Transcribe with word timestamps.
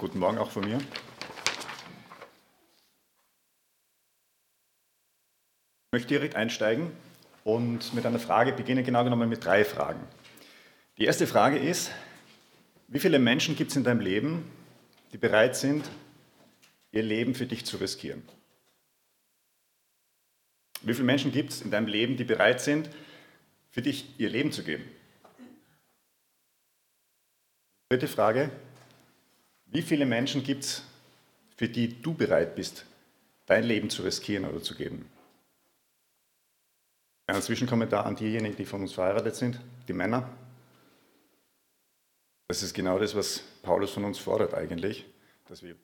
guten 0.00 0.18
Morgen 0.18 0.38
auch 0.38 0.50
von 0.50 0.64
mir. 0.64 0.78
Ich 5.88 5.92
möchte 5.92 6.08
direkt 6.08 6.36
einsteigen 6.36 6.90
und 7.44 7.92
mit 7.92 8.06
einer 8.06 8.18
Frage 8.18 8.52
beginnen, 8.52 8.82
genau 8.82 9.04
genommen 9.04 9.28
mit 9.28 9.44
drei 9.44 9.62
Fragen. 9.62 10.00
Die 10.96 11.04
erste 11.04 11.26
Frage 11.26 11.58
ist, 11.58 11.90
wie 12.88 12.98
viele 12.98 13.18
Menschen 13.18 13.56
gibt 13.56 13.72
es 13.72 13.76
in 13.76 13.84
deinem 13.84 14.00
Leben, 14.00 14.50
die 15.12 15.18
bereit 15.18 15.54
sind, 15.54 15.84
ihr 16.92 17.02
Leben 17.02 17.34
für 17.34 17.44
dich 17.44 17.66
zu 17.66 17.76
riskieren? 17.76 18.22
Wie 20.80 20.94
viele 20.94 21.04
Menschen 21.04 21.30
gibt 21.30 21.50
es 21.50 21.60
in 21.60 21.70
deinem 21.70 21.88
Leben, 21.88 22.16
die 22.16 22.24
bereit 22.24 22.62
sind, 22.62 22.88
für 23.70 23.82
dich 23.82 24.18
ihr 24.18 24.30
Leben 24.30 24.50
zu 24.50 24.64
geben? 24.64 24.84
Dritte 27.90 28.08
Frage, 28.08 28.50
wie 29.72 29.82
viele 29.82 30.06
Menschen 30.06 30.42
gibt 30.42 30.64
es, 30.64 30.84
für 31.56 31.68
die 31.68 32.00
du 32.00 32.14
bereit 32.14 32.54
bist, 32.54 32.86
dein 33.46 33.64
Leben 33.64 33.90
zu 33.90 34.02
riskieren 34.02 34.44
oder 34.44 34.62
zu 34.62 34.74
geben? 34.74 35.10
Ein 37.26 37.42
Zwischenkommentar 37.42 38.06
an 38.06 38.16
diejenigen, 38.16 38.56
die 38.56 38.64
von 38.64 38.80
uns 38.82 38.92
verheiratet 38.92 39.36
sind, 39.36 39.60
die 39.86 39.92
Männer. 39.92 40.28
Das 42.48 42.64
ist 42.64 42.74
genau 42.74 42.98
das, 42.98 43.14
was 43.14 43.44
Paulus 43.62 43.92
von 43.92 44.04
uns 44.04 44.18
fordert 44.18 44.54
eigentlich, 44.54 45.06
dass 45.48 45.62
wir 45.62 45.76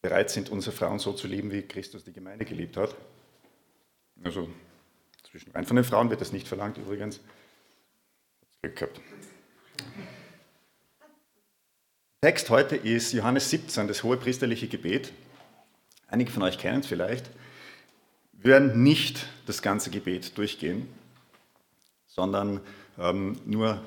bereit 0.00 0.30
sind, 0.30 0.50
unsere 0.50 0.74
Frauen 0.74 0.98
so 0.98 1.12
zu 1.12 1.28
lieben, 1.28 1.52
wie 1.52 1.62
Christus 1.62 2.02
die 2.02 2.12
Gemeinde 2.12 2.44
geliebt 2.44 2.76
hat. 2.76 2.96
Also 4.24 4.48
zwischen 5.22 5.54
ein 5.54 5.64
von 5.64 5.76
den 5.76 5.84
Frauen 5.84 6.10
wird 6.10 6.20
das 6.20 6.32
nicht 6.32 6.48
verlangt 6.48 6.76
übrigens. 6.76 7.20
Glück 8.60 8.76
gehabt. 8.76 9.00
Text 12.24 12.50
heute 12.50 12.76
ist 12.76 13.12
Johannes 13.12 13.50
17, 13.50 13.88
das 13.88 14.04
hohe 14.04 14.16
priesterliche 14.16 14.68
Gebet. 14.68 15.12
Einige 16.06 16.30
von 16.30 16.44
euch 16.44 16.56
kennen 16.56 16.78
es 16.78 16.86
vielleicht. 16.86 17.28
Wir 18.32 18.52
werden 18.52 18.84
nicht 18.84 19.26
das 19.46 19.60
ganze 19.60 19.90
Gebet 19.90 20.38
durchgehen, 20.38 20.86
sondern 22.06 22.60
ähm, 22.96 23.40
nur 23.44 23.84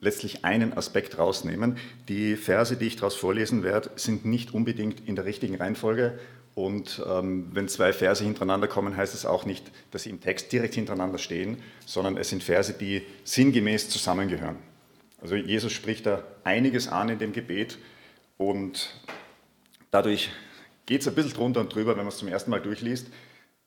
letztlich 0.00 0.46
einen 0.46 0.72
Aspekt 0.72 1.18
rausnehmen. 1.18 1.76
Die 2.08 2.36
Verse, 2.36 2.74
die 2.74 2.86
ich 2.86 2.96
daraus 2.96 3.16
vorlesen 3.16 3.62
werde, 3.62 3.90
sind 3.96 4.24
nicht 4.24 4.54
unbedingt 4.54 5.06
in 5.06 5.14
der 5.14 5.26
richtigen 5.26 5.56
Reihenfolge. 5.56 6.18
Und 6.54 7.02
ähm, 7.06 7.50
wenn 7.52 7.68
zwei 7.68 7.92
Verse 7.92 8.24
hintereinander 8.24 8.66
kommen, 8.66 8.96
heißt 8.96 9.12
es 9.12 9.26
auch 9.26 9.44
nicht, 9.44 9.70
dass 9.90 10.04
sie 10.04 10.10
im 10.10 10.22
Text 10.22 10.50
direkt 10.52 10.72
hintereinander 10.72 11.18
stehen, 11.18 11.58
sondern 11.84 12.16
es 12.16 12.30
sind 12.30 12.42
Verse, 12.42 12.72
die 12.72 13.02
sinngemäß 13.24 13.90
zusammengehören. 13.90 14.56
Also 15.20 15.36
Jesus 15.36 15.72
spricht 15.72 16.06
da 16.06 16.22
einiges 16.44 16.88
an 16.88 17.08
in 17.08 17.18
dem 17.18 17.32
Gebet 17.32 17.78
und 18.36 18.90
dadurch 19.90 20.30
geht 20.86 21.00
es 21.00 21.08
ein 21.08 21.14
bisschen 21.14 21.32
drunter 21.32 21.60
und 21.60 21.74
drüber, 21.74 21.92
wenn 21.92 22.04
man 22.04 22.08
es 22.08 22.18
zum 22.18 22.28
ersten 22.28 22.50
Mal 22.50 22.60
durchliest. 22.60 23.08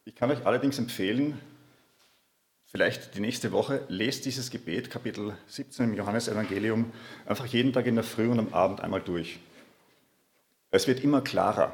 Ich 0.05 0.15
kann 0.15 0.29
euch 0.29 0.45
allerdings 0.45 0.77
empfehlen, 0.77 1.39
vielleicht 2.65 3.15
die 3.15 3.21
nächste 3.21 3.51
Woche, 3.51 3.83
lest 3.87 4.25
dieses 4.25 4.51
Gebet, 4.51 4.89
Kapitel 4.89 5.35
17 5.47 5.85
im 5.85 5.93
Johannesevangelium, 5.95 6.91
einfach 7.25 7.45
jeden 7.45 7.73
Tag 7.73 7.87
in 7.87 7.95
der 7.95 8.03
Früh 8.03 8.27
und 8.27 8.39
am 8.39 8.53
Abend 8.53 8.81
einmal 8.81 9.01
durch. 9.01 9.39
Es 10.69 10.87
wird 10.87 11.03
immer 11.03 11.21
klarer 11.21 11.71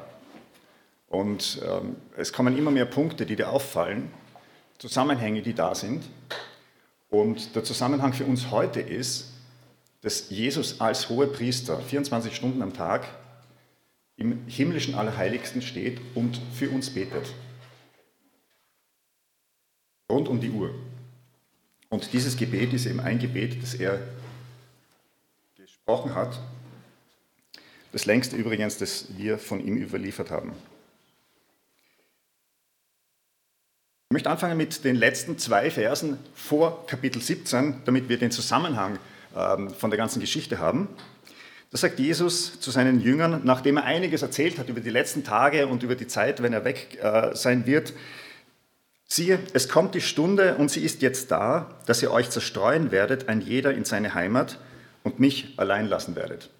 und 1.08 1.60
ähm, 1.64 1.96
es 2.16 2.32
kommen 2.32 2.56
immer 2.56 2.70
mehr 2.70 2.86
Punkte, 2.86 3.26
die 3.26 3.36
dir 3.36 3.50
auffallen, 3.50 4.10
Zusammenhänge, 4.78 5.42
die 5.42 5.54
da 5.54 5.74
sind. 5.74 6.04
Und 7.10 7.54
der 7.54 7.64
Zusammenhang 7.64 8.12
für 8.12 8.24
uns 8.24 8.50
heute 8.50 8.80
ist, 8.80 9.33
dass 10.04 10.28
Jesus 10.28 10.82
als 10.82 11.08
hoher 11.08 11.32
Priester 11.32 11.80
24 11.80 12.36
Stunden 12.36 12.60
am 12.60 12.74
Tag 12.74 13.08
im 14.16 14.46
himmlischen 14.46 14.94
Allerheiligsten 14.94 15.62
steht 15.62 15.98
und 16.14 16.38
für 16.52 16.68
uns 16.68 16.90
betet. 16.90 17.32
Rund 20.12 20.28
um 20.28 20.42
die 20.42 20.50
Uhr. 20.50 20.74
Und 21.88 22.12
dieses 22.12 22.36
Gebet 22.36 22.74
ist 22.74 22.84
eben 22.84 23.00
ein 23.00 23.18
Gebet, 23.18 23.62
das 23.62 23.72
er 23.72 23.98
gesprochen 25.56 26.14
hat. 26.14 26.38
Das 27.90 28.04
längste 28.04 28.36
übrigens, 28.36 28.76
das 28.76 29.06
wir 29.16 29.38
von 29.38 29.66
ihm 29.66 29.78
überliefert 29.78 30.30
haben. 30.30 30.52
Ich 34.10 34.12
möchte 34.12 34.28
anfangen 34.28 34.58
mit 34.58 34.84
den 34.84 34.96
letzten 34.96 35.38
zwei 35.38 35.70
Versen 35.70 36.18
vor 36.34 36.86
Kapitel 36.86 37.22
17, 37.22 37.84
damit 37.86 38.10
wir 38.10 38.18
den 38.18 38.30
Zusammenhang 38.30 38.98
von 39.34 39.90
der 39.90 39.96
ganzen 39.96 40.20
Geschichte 40.20 40.58
haben. 40.58 40.88
Da 41.74 41.78
sagt 41.78 41.98
Jesus 41.98 42.60
zu 42.60 42.70
seinen 42.70 43.00
Jüngern, 43.00 43.40
nachdem 43.42 43.78
er 43.78 43.84
einiges 43.84 44.22
erzählt 44.22 44.58
hat 44.58 44.68
über 44.68 44.80
die 44.80 44.90
letzten 44.90 45.24
Tage 45.24 45.66
und 45.66 45.82
über 45.82 45.96
die 45.96 46.06
Zeit, 46.06 46.40
wenn 46.40 46.52
er 46.52 46.64
weg 46.64 46.98
äh, 47.02 47.34
sein 47.34 47.66
wird, 47.66 47.92
siehe, 49.06 49.40
es 49.54 49.68
kommt 49.68 49.96
die 49.96 50.00
Stunde 50.00 50.54
und 50.54 50.70
sie 50.70 50.84
ist 50.84 51.02
jetzt 51.02 51.32
da, 51.32 51.74
dass 51.86 52.00
ihr 52.00 52.12
euch 52.12 52.30
zerstreuen 52.30 52.92
werdet, 52.92 53.28
ein 53.28 53.40
jeder 53.40 53.74
in 53.74 53.84
seine 53.84 54.14
Heimat 54.14 54.60
und 55.02 55.18
mich 55.18 55.54
allein 55.56 55.88
lassen 55.88 56.14
werdet. 56.14 56.50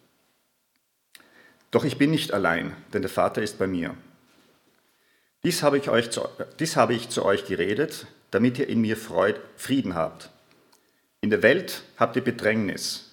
Doch 1.70 1.84
ich 1.84 1.96
bin 1.96 2.10
nicht 2.10 2.32
allein, 2.32 2.74
denn 2.92 3.02
der 3.02 3.10
Vater 3.10 3.40
ist 3.40 3.56
bei 3.56 3.68
mir. 3.68 3.94
Dies 5.44 5.62
habe 5.62 5.78
ich, 5.78 5.90
euch 5.90 6.10
zu, 6.10 6.22
dies 6.58 6.74
habe 6.74 6.94
ich 6.94 7.08
zu 7.08 7.24
euch 7.24 7.46
geredet, 7.46 8.08
damit 8.32 8.58
ihr 8.58 8.68
in 8.68 8.80
mir 8.80 8.96
Freud, 8.96 9.38
Frieden 9.56 9.94
habt. 9.94 10.30
In 11.24 11.30
der 11.30 11.42
Welt 11.42 11.84
habt 11.96 12.16
ihr 12.16 12.22
Bedrängnis, 12.22 13.10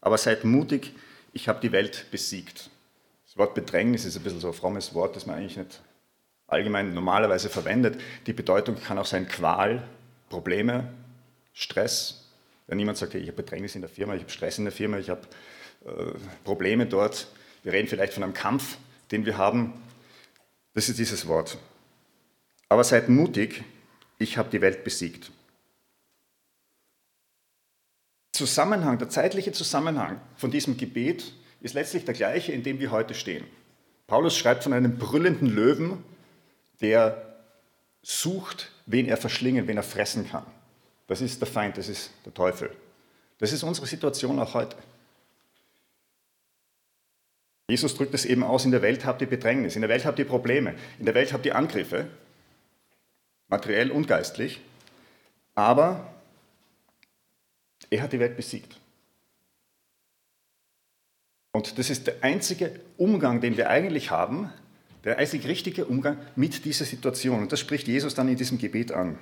aber 0.00 0.18
seid 0.18 0.42
mutig, 0.42 0.92
ich 1.32 1.46
habe 1.46 1.60
die 1.60 1.70
Welt 1.70 2.06
besiegt. 2.10 2.68
Das 3.24 3.36
Wort 3.36 3.54
Bedrängnis 3.54 4.04
ist 4.04 4.16
ein 4.16 4.24
bisschen 4.24 4.40
so 4.40 4.48
ein 4.48 4.54
frommes 4.54 4.92
Wort, 4.92 5.14
das 5.14 5.24
man 5.24 5.36
eigentlich 5.36 5.56
nicht 5.56 5.80
allgemein 6.48 6.94
normalerweise 6.94 7.48
verwendet. 7.48 8.00
Die 8.26 8.32
Bedeutung 8.32 8.74
kann 8.80 8.98
auch 8.98 9.06
sein 9.06 9.28
Qual, 9.28 9.86
Probleme, 10.28 10.92
Stress. 11.52 12.28
Wenn 12.66 12.78
niemand 12.78 12.98
sagt, 12.98 13.14
ich 13.14 13.28
habe 13.28 13.40
Bedrängnis 13.40 13.76
in 13.76 13.82
der 13.82 13.90
Firma, 13.90 14.16
ich 14.16 14.22
habe 14.22 14.32
Stress 14.32 14.58
in 14.58 14.64
der 14.64 14.72
Firma, 14.72 14.98
ich 14.98 15.08
habe 15.08 15.22
äh, 15.84 16.18
Probleme 16.42 16.86
dort. 16.86 17.28
Wir 17.62 17.72
reden 17.72 17.86
vielleicht 17.86 18.14
von 18.14 18.24
einem 18.24 18.34
Kampf, 18.34 18.78
den 19.12 19.24
wir 19.24 19.38
haben. 19.38 19.74
Das 20.74 20.88
ist 20.88 20.98
dieses 20.98 21.28
Wort. 21.28 21.56
Aber 22.68 22.82
seid 22.82 23.08
mutig, 23.08 23.62
ich 24.18 24.36
habe 24.38 24.50
die 24.50 24.60
Welt 24.60 24.82
besiegt. 24.82 25.30
Zusammenhang, 28.38 28.98
der 28.98 29.08
zeitliche 29.08 29.50
Zusammenhang 29.50 30.20
von 30.36 30.52
diesem 30.52 30.76
Gebet 30.76 31.32
ist 31.60 31.74
letztlich 31.74 32.04
der 32.04 32.14
gleiche, 32.14 32.52
in 32.52 32.62
dem 32.62 32.78
wir 32.78 32.92
heute 32.92 33.14
stehen. 33.14 33.44
Paulus 34.06 34.36
schreibt 34.36 34.62
von 34.62 34.72
einem 34.72 34.96
brüllenden 34.96 35.48
Löwen, 35.48 36.04
der 36.80 37.36
sucht, 38.00 38.70
wen 38.86 39.06
er 39.06 39.16
verschlingen, 39.16 39.66
wen 39.66 39.76
er 39.76 39.82
fressen 39.82 40.30
kann. 40.30 40.46
Das 41.08 41.20
ist 41.20 41.40
der 41.40 41.48
Feind, 41.48 41.76
das 41.78 41.88
ist 41.88 42.12
der 42.24 42.32
Teufel. 42.32 42.70
Das 43.38 43.52
ist 43.52 43.64
unsere 43.64 43.88
Situation 43.88 44.38
auch 44.38 44.54
heute. 44.54 44.76
Jesus 47.68 47.96
drückt 47.96 48.14
es 48.14 48.24
eben 48.24 48.44
aus, 48.44 48.64
in 48.64 48.70
der 48.70 48.82
Welt 48.82 49.04
habt 49.04 49.20
ihr 49.20 49.28
Bedrängnis, 49.28 49.74
in 49.74 49.82
der 49.82 49.90
Welt 49.90 50.04
habt 50.04 50.20
ihr 50.20 50.26
Probleme, 50.26 50.76
in 51.00 51.06
der 51.06 51.14
Welt 51.16 51.32
habt 51.32 51.44
ihr 51.44 51.56
Angriffe, 51.56 52.06
materiell 53.48 53.90
und 53.90 54.06
geistlich, 54.06 54.60
aber 55.56 56.14
er 57.90 58.02
hat 58.02 58.12
die 58.12 58.20
Welt 58.20 58.36
besiegt. 58.36 58.78
Und 61.52 61.78
das 61.78 61.90
ist 61.90 62.06
der 62.06 62.22
einzige 62.22 62.80
Umgang, 62.96 63.40
den 63.40 63.56
wir 63.56 63.70
eigentlich 63.70 64.10
haben, 64.10 64.52
der 65.04 65.18
einzig 65.18 65.46
richtige 65.46 65.86
Umgang 65.86 66.18
mit 66.36 66.64
dieser 66.64 66.84
Situation. 66.84 67.40
Und 67.40 67.52
das 67.52 67.60
spricht 67.60 67.88
Jesus 67.88 68.14
dann 68.14 68.28
in 68.28 68.36
diesem 68.36 68.58
Gebet 68.58 68.92
an. 68.92 69.18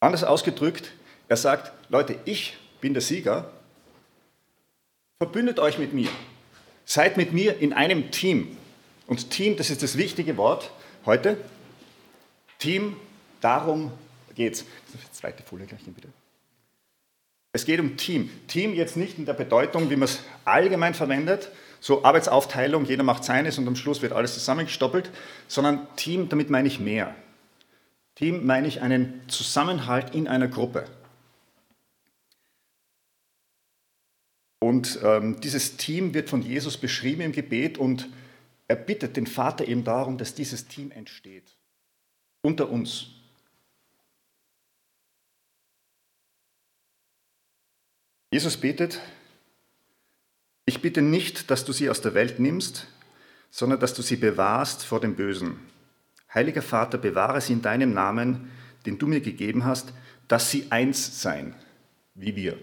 Anders 0.00 0.24
ausgedrückt, 0.24 0.92
er 1.28 1.36
sagt, 1.36 1.72
Leute, 1.88 2.18
ich 2.24 2.56
bin 2.80 2.92
der 2.92 3.02
Sieger, 3.02 3.52
verbündet 5.18 5.60
euch 5.60 5.78
mit 5.78 5.92
mir, 5.92 6.08
seid 6.84 7.16
mit 7.16 7.32
mir 7.32 7.58
in 7.58 7.72
einem 7.72 8.10
Team. 8.10 8.56
Und 9.06 9.30
Team, 9.30 9.56
das 9.56 9.70
ist 9.70 9.82
das 9.82 9.96
wichtige 9.96 10.36
Wort 10.36 10.72
heute. 11.06 11.36
Team, 12.58 12.96
darum 13.40 13.92
geht's. 14.34 14.64
Zweite 15.12 15.42
Folie 15.42 15.66
gleich 15.66 15.82
bitte. 15.84 16.08
Es 17.52 17.66
geht 17.66 17.80
um 17.80 17.96
Team. 17.96 18.30
Team 18.48 18.74
jetzt 18.74 18.96
nicht 18.96 19.18
in 19.18 19.26
der 19.26 19.34
Bedeutung, 19.34 19.90
wie 19.90 19.96
man 19.96 20.04
es 20.04 20.20
allgemein 20.44 20.94
verwendet, 20.94 21.50
so 21.80 22.04
Arbeitsaufteilung, 22.04 22.84
jeder 22.84 23.02
macht 23.02 23.24
seines 23.24 23.58
und 23.58 23.66
am 23.66 23.76
Schluss 23.76 24.02
wird 24.02 24.12
alles 24.12 24.34
zusammengestoppelt, 24.34 25.10
sondern 25.48 25.86
Team, 25.96 26.28
damit 26.28 26.48
meine 26.48 26.68
ich 26.68 26.80
mehr. 26.80 27.14
Team 28.14 28.46
meine 28.46 28.68
ich 28.68 28.80
einen 28.80 29.20
Zusammenhalt 29.28 30.14
in 30.14 30.28
einer 30.28 30.48
Gruppe. 30.48 30.84
Und 34.60 35.00
ähm, 35.02 35.40
dieses 35.40 35.76
Team 35.76 36.14
wird 36.14 36.30
von 36.30 36.40
Jesus 36.40 36.76
beschrieben 36.76 37.22
im 37.22 37.32
Gebet 37.32 37.78
und 37.78 38.08
er 38.68 38.76
bittet 38.76 39.16
den 39.16 39.26
Vater 39.26 39.66
eben 39.66 39.82
darum, 39.82 40.18
dass 40.18 40.34
dieses 40.34 40.68
Team 40.68 40.92
entsteht. 40.92 41.56
Unter 42.42 42.70
uns. 42.70 43.08
Jesus 48.32 48.56
betet, 48.56 48.98
Ich 50.64 50.80
bitte 50.80 51.02
nicht, 51.02 51.50
dass 51.50 51.66
du 51.66 51.72
sie 51.74 51.90
aus 51.90 52.00
der 52.00 52.14
Welt 52.14 52.40
nimmst, 52.40 52.86
sondern 53.50 53.78
dass 53.78 53.92
du 53.92 54.00
sie 54.00 54.16
bewahrst 54.16 54.86
vor 54.86 55.00
dem 55.00 55.16
Bösen. 55.16 55.60
Heiliger 56.32 56.62
Vater, 56.62 56.96
bewahre 56.96 57.42
sie 57.42 57.52
in 57.52 57.60
deinem 57.60 57.92
Namen, 57.92 58.50
den 58.86 58.96
du 58.96 59.06
mir 59.06 59.20
gegeben 59.20 59.66
hast, 59.66 59.92
dass 60.28 60.50
sie 60.50 60.68
eins 60.70 61.20
sein, 61.20 61.54
wie 62.14 62.34
wir. 62.34 62.56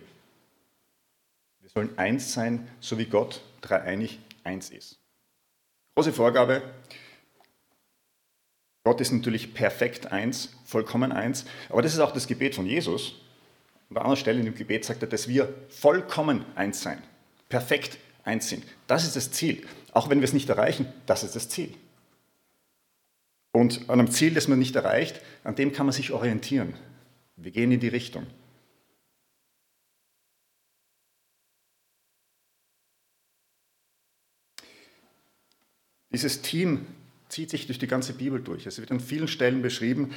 Wir 1.60 1.70
sollen 1.70 1.96
eins 2.00 2.34
sein, 2.34 2.68
so 2.80 2.98
wie 2.98 3.06
Gott 3.06 3.44
dreieinig 3.62 4.20
eins 4.44 4.72
ist. 4.72 4.98
Große 5.94 6.14
Vorgabe. 6.14 6.64
Gott 8.84 9.02
ist 9.02 9.12
natürlich 9.12 9.54
perfekt 9.54 10.12
eins, 10.12 10.50
vollkommen 10.66 11.12
eins, 11.12 11.46
aber 11.70 11.84
das 11.84 11.94
ist 11.94 12.00
auch 12.00 12.12
das 12.12 12.26
Gebet 12.26 12.56
von 12.56 12.66
Jesus. 12.66 13.22
An 13.90 13.98
einer 13.98 14.16
Stelle 14.16 14.44
dem 14.44 14.56
Gebet 14.56 14.86
sagt 14.86 15.02
er, 15.02 15.10
dass 15.10 15.28
wir 15.28 15.54
vollkommen 15.70 16.46
eins 16.56 16.82
sein, 16.82 17.02
perfekt 17.50 17.98
eins 18.24 18.48
sind. 18.50 18.64
Das 18.88 19.04
ist 19.04 19.16
das 19.16 19.32
Ziel. 19.32 19.66
Auch 19.94 20.10
wenn 20.10 20.20
wir 20.20 20.26
es 20.26 20.34
nicht 20.34 20.50
erreichen, 20.50 20.86
das 21.08 21.24
ist 21.24 21.36
das 21.36 21.50
Ziel. 21.50 21.74
Und 23.52 23.90
an 23.90 24.00
einem 24.00 24.12
Ziel, 24.12 24.34
das 24.36 24.48
man 24.48 24.60
nicht 24.60 24.76
erreicht, 24.76 25.20
an 25.44 25.56
dem 25.56 25.74
kann 25.74 25.88
man 25.88 25.94
sich 25.94 26.12
orientieren. 26.12 26.76
Wir 27.36 27.52
gehen 27.52 27.72
in 27.72 27.80
die 27.80 27.88
Richtung. 27.88 28.28
Dieses 36.12 36.42
Team 36.42 36.86
zieht 37.30 37.50
sich 37.50 37.68
durch 37.68 37.80
die 37.80 37.88
ganze 37.88 38.14
Bibel 38.14 38.42
durch. 38.42 38.66
Es 38.66 38.80
wird 38.80 38.92
an 38.92 39.00
vielen 39.00 39.28
Stellen 39.28 39.62
beschrieben. 39.62 40.14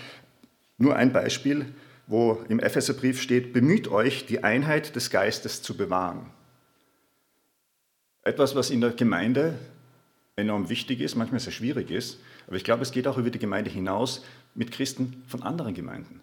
Nur 0.78 0.96
ein 0.96 1.12
Beispiel, 1.12 1.74
wo 2.06 2.44
im 2.48 2.60
Epheserbrief 2.60 3.20
steht, 3.20 3.52
bemüht 3.52 3.88
euch, 3.88 4.26
die 4.26 4.44
Einheit 4.44 4.96
des 4.96 5.10
Geistes 5.10 5.62
zu 5.62 5.76
bewahren. 5.76 6.30
Etwas, 8.22 8.54
was 8.54 8.70
in 8.70 8.80
der 8.80 8.90
Gemeinde 8.90 9.58
enorm 10.36 10.68
wichtig 10.68 11.00
ist, 11.00 11.16
manchmal 11.16 11.40
sehr 11.40 11.52
schwierig 11.52 11.90
ist, 11.90 12.18
aber 12.46 12.56
ich 12.56 12.64
glaube, 12.64 12.82
es 12.82 12.92
geht 12.92 13.06
auch 13.06 13.18
über 13.18 13.30
die 13.30 13.38
Gemeinde 13.38 13.70
hinaus 13.70 14.24
mit 14.54 14.72
Christen 14.72 15.22
von 15.26 15.42
anderen 15.42 15.74
Gemeinden. 15.74 16.20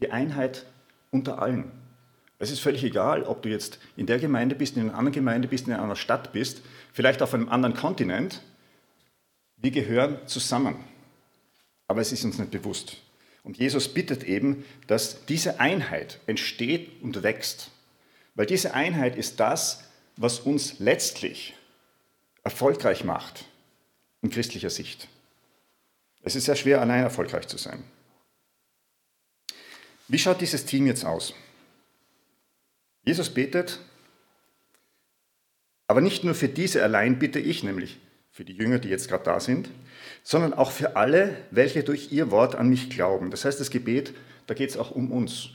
Die 0.00 0.10
Einheit 0.10 0.66
unter 1.10 1.40
allen. 1.40 1.70
Es 2.38 2.50
ist 2.50 2.60
völlig 2.60 2.82
egal, 2.82 3.22
ob 3.22 3.42
du 3.42 3.48
jetzt 3.48 3.78
in 3.96 4.06
der 4.06 4.18
Gemeinde 4.18 4.56
bist, 4.56 4.76
in 4.76 4.82
einer 4.82 4.98
anderen 4.98 5.14
Gemeinde 5.14 5.46
bist, 5.46 5.68
in 5.68 5.74
einer 5.74 5.94
Stadt 5.94 6.32
bist, 6.32 6.62
vielleicht 6.92 7.22
auf 7.22 7.34
einem 7.34 7.48
anderen 7.48 7.76
Kontinent. 7.76 8.42
Wir 9.56 9.70
gehören 9.70 10.18
zusammen. 10.26 10.76
Aber 11.86 12.00
es 12.00 12.10
ist 12.10 12.24
uns 12.24 12.38
nicht 12.38 12.50
bewusst. 12.50 12.96
Und 13.42 13.58
Jesus 13.58 13.92
bittet 13.92 14.24
eben, 14.24 14.64
dass 14.86 15.26
diese 15.26 15.60
Einheit 15.60 16.20
entsteht 16.26 17.02
und 17.02 17.22
wächst. 17.22 17.70
Weil 18.34 18.46
diese 18.46 18.74
Einheit 18.74 19.16
ist 19.16 19.40
das, 19.40 19.84
was 20.16 20.40
uns 20.40 20.78
letztlich 20.78 21.54
erfolgreich 22.44 23.04
macht 23.04 23.46
in 24.20 24.30
christlicher 24.30 24.70
Sicht. 24.70 25.08
Es 26.22 26.36
ist 26.36 26.44
sehr 26.44 26.56
schwer, 26.56 26.80
allein 26.80 27.02
erfolgreich 27.02 27.48
zu 27.48 27.58
sein. 27.58 27.82
Wie 30.08 30.18
schaut 30.18 30.40
dieses 30.40 30.64
Team 30.64 30.86
jetzt 30.86 31.04
aus? 31.04 31.34
Jesus 33.04 33.30
betet, 33.30 33.80
aber 35.88 36.00
nicht 36.00 36.22
nur 36.22 36.34
für 36.34 36.48
diese 36.48 36.82
allein 36.82 37.18
bitte 37.18 37.40
ich, 37.40 37.64
nämlich 37.64 37.98
für 38.30 38.44
die 38.44 38.54
Jünger, 38.54 38.78
die 38.78 38.88
jetzt 38.88 39.08
gerade 39.08 39.24
da 39.24 39.40
sind, 39.40 39.68
sondern 40.22 40.54
auch 40.54 40.70
für 40.70 40.96
alle, 40.96 41.36
welche 41.50 41.82
durch 41.82 42.12
ihr 42.12 42.30
Wort 42.30 42.54
an 42.54 42.68
mich 42.68 42.90
glauben. 42.90 43.30
Das 43.30 43.44
heißt, 43.44 43.60
das 43.60 43.70
Gebet, 43.70 44.14
da 44.46 44.54
geht 44.54 44.70
es 44.70 44.76
auch 44.76 44.90
um 44.90 45.10
uns. 45.10 45.50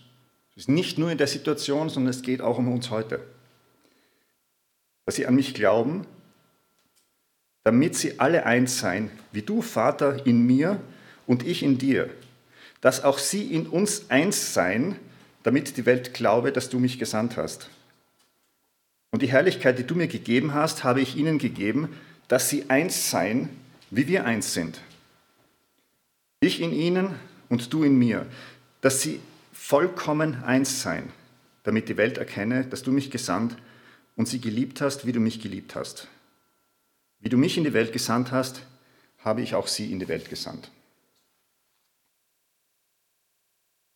Es 0.51 0.63
ist 0.63 0.69
nicht 0.69 0.97
nur 0.97 1.11
in 1.11 1.17
der 1.17 1.27
Situation, 1.27 1.89
sondern 1.89 2.09
es 2.09 2.21
geht 2.21 2.41
auch 2.41 2.57
um 2.57 2.71
uns 2.71 2.89
heute 2.89 3.21
dass 5.07 5.15
sie 5.15 5.25
an 5.25 5.35
mich 5.35 5.53
glauben, 5.53 6.05
damit 7.63 7.95
sie 7.95 8.19
alle 8.19 8.45
eins 8.45 8.79
seien, 8.79 9.09
wie 9.31 9.41
du, 9.41 9.61
Vater, 9.61 10.27
in 10.27 10.45
mir 10.45 10.81
und 11.25 11.47
ich 11.47 11.63
in 11.63 11.77
dir, 11.77 12.09
dass 12.81 13.05
auch 13.05 13.17
sie 13.17 13.45
in 13.53 13.67
uns 13.67 14.09
eins 14.09 14.53
seien, 14.53 14.97
damit 15.43 15.77
die 15.77 15.85
Welt 15.85 16.13
glaube, 16.13 16.51
dass 16.51 16.69
du 16.69 16.77
mich 16.77 16.99
gesandt 16.99 17.37
hast. 17.37 17.69
Und 19.11 19.21
die 19.21 19.31
Herrlichkeit, 19.31 19.79
die 19.79 19.85
du 19.85 19.95
mir 19.95 20.07
gegeben 20.07 20.53
hast, 20.53 20.83
habe 20.83 20.99
ich 20.99 21.15
ihnen 21.15 21.37
gegeben, 21.37 21.87
dass 22.27 22.49
sie 22.49 22.69
eins 22.69 23.09
seien, 23.09 23.49
wie 23.89 24.07
wir 24.07 24.25
eins 24.25 24.53
sind. 24.53 24.81
Ich 26.39 26.61
in 26.61 26.71
ihnen 26.71 27.15
und 27.49 27.73
du 27.73 27.83
in 27.83 27.97
mir, 27.97 28.27
dass 28.81 29.01
sie 29.01 29.19
vollkommen 29.53 30.43
eins 30.43 30.81
seien, 30.81 31.11
damit 31.63 31.89
die 31.89 31.97
Welt 31.97 32.17
erkenne, 32.17 32.65
dass 32.65 32.83
du 32.83 32.91
mich 32.91 33.11
gesandt 33.11 33.57
und 34.15 34.27
sie 34.27 34.39
geliebt 34.39 34.81
hast, 34.81 35.05
wie 35.05 35.11
du 35.11 35.19
mich 35.19 35.41
geliebt 35.41 35.75
hast. 35.75 36.07
Wie 37.19 37.29
du 37.29 37.37
mich 37.37 37.57
in 37.57 37.63
die 37.63 37.73
Welt 37.73 37.91
gesandt 37.91 38.31
hast, 38.31 38.61
habe 39.19 39.41
ich 39.41 39.55
auch 39.55 39.67
sie 39.67 39.91
in 39.91 39.99
die 39.99 40.07
Welt 40.07 40.29
gesandt. 40.29 40.71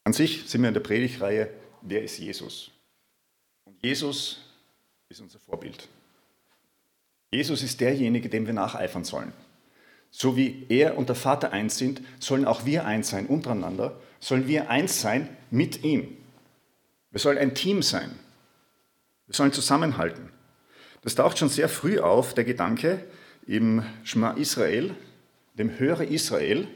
An 0.04 0.14
sich 0.14 0.50
sind 0.50 0.62
wir 0.62 0.68
in 0.70 0.74
der 0.74 0.82
Predigreihe, 0.82 1.50
wer 1.82 2.04
ist 2.04 2.18
Jesus? 2.18 2.72
Und 3.66 3.82
Jesus 3.84 4.40
ist 5.10 5.22
unser 5.22 5.40
Vorbild. 5.40 5.88
Jesus 7.32 7.62
ist 7.62 7.80
derjenige, 7.80 8.28
dem 8.28 8.46
wir 8.46 8.54
nacheifern 8.54 9.04
sollen. 9.04 9.32
So 10.12 10.36
wie 10.36 10.66
er 10.70 10.98
und 10.98 11.08
der 11.10 11.16
Vater 11.16 11.52
eins 11.52 11.78
sind, 11.78 12.02
sollen 12.20 12.46
auch 12.46 12.66
wir 12.66 12.86
eins 12.86 13.10
sein 13.10 13.26
untereinander, 13.26 14.00
sollen 14.20 14.48
wir 14.48 14.70
eins 14.70 15.02
sein 15.02 15.30
mit 15.50 15.84
ihm. 15.84 16.18
Wir 17.12 17.20
sollen 17.20 17.38
ein 17.38 17.56
Team 17.56 17.82
sein. 17.82 18.12
Wir 19.26 19.36
sollen 19.36 19.54
zusammenhalten. 19.54 20.30
Das 21.02 21.16
taucht 21.16 21.40
schon 21.40 21.50
sehr 21.50 21.70
früh 21.70 22.00
auf, 22.00 22.34
der 22.34 22.44
Gedanke 22.44 23.04
im 23.48 23.84
Schma 24.04 24.32
Israel, 24.32 24.94
dem 25.56 25.80
Höre 25.80 26.02
Israel, 26.02 26.68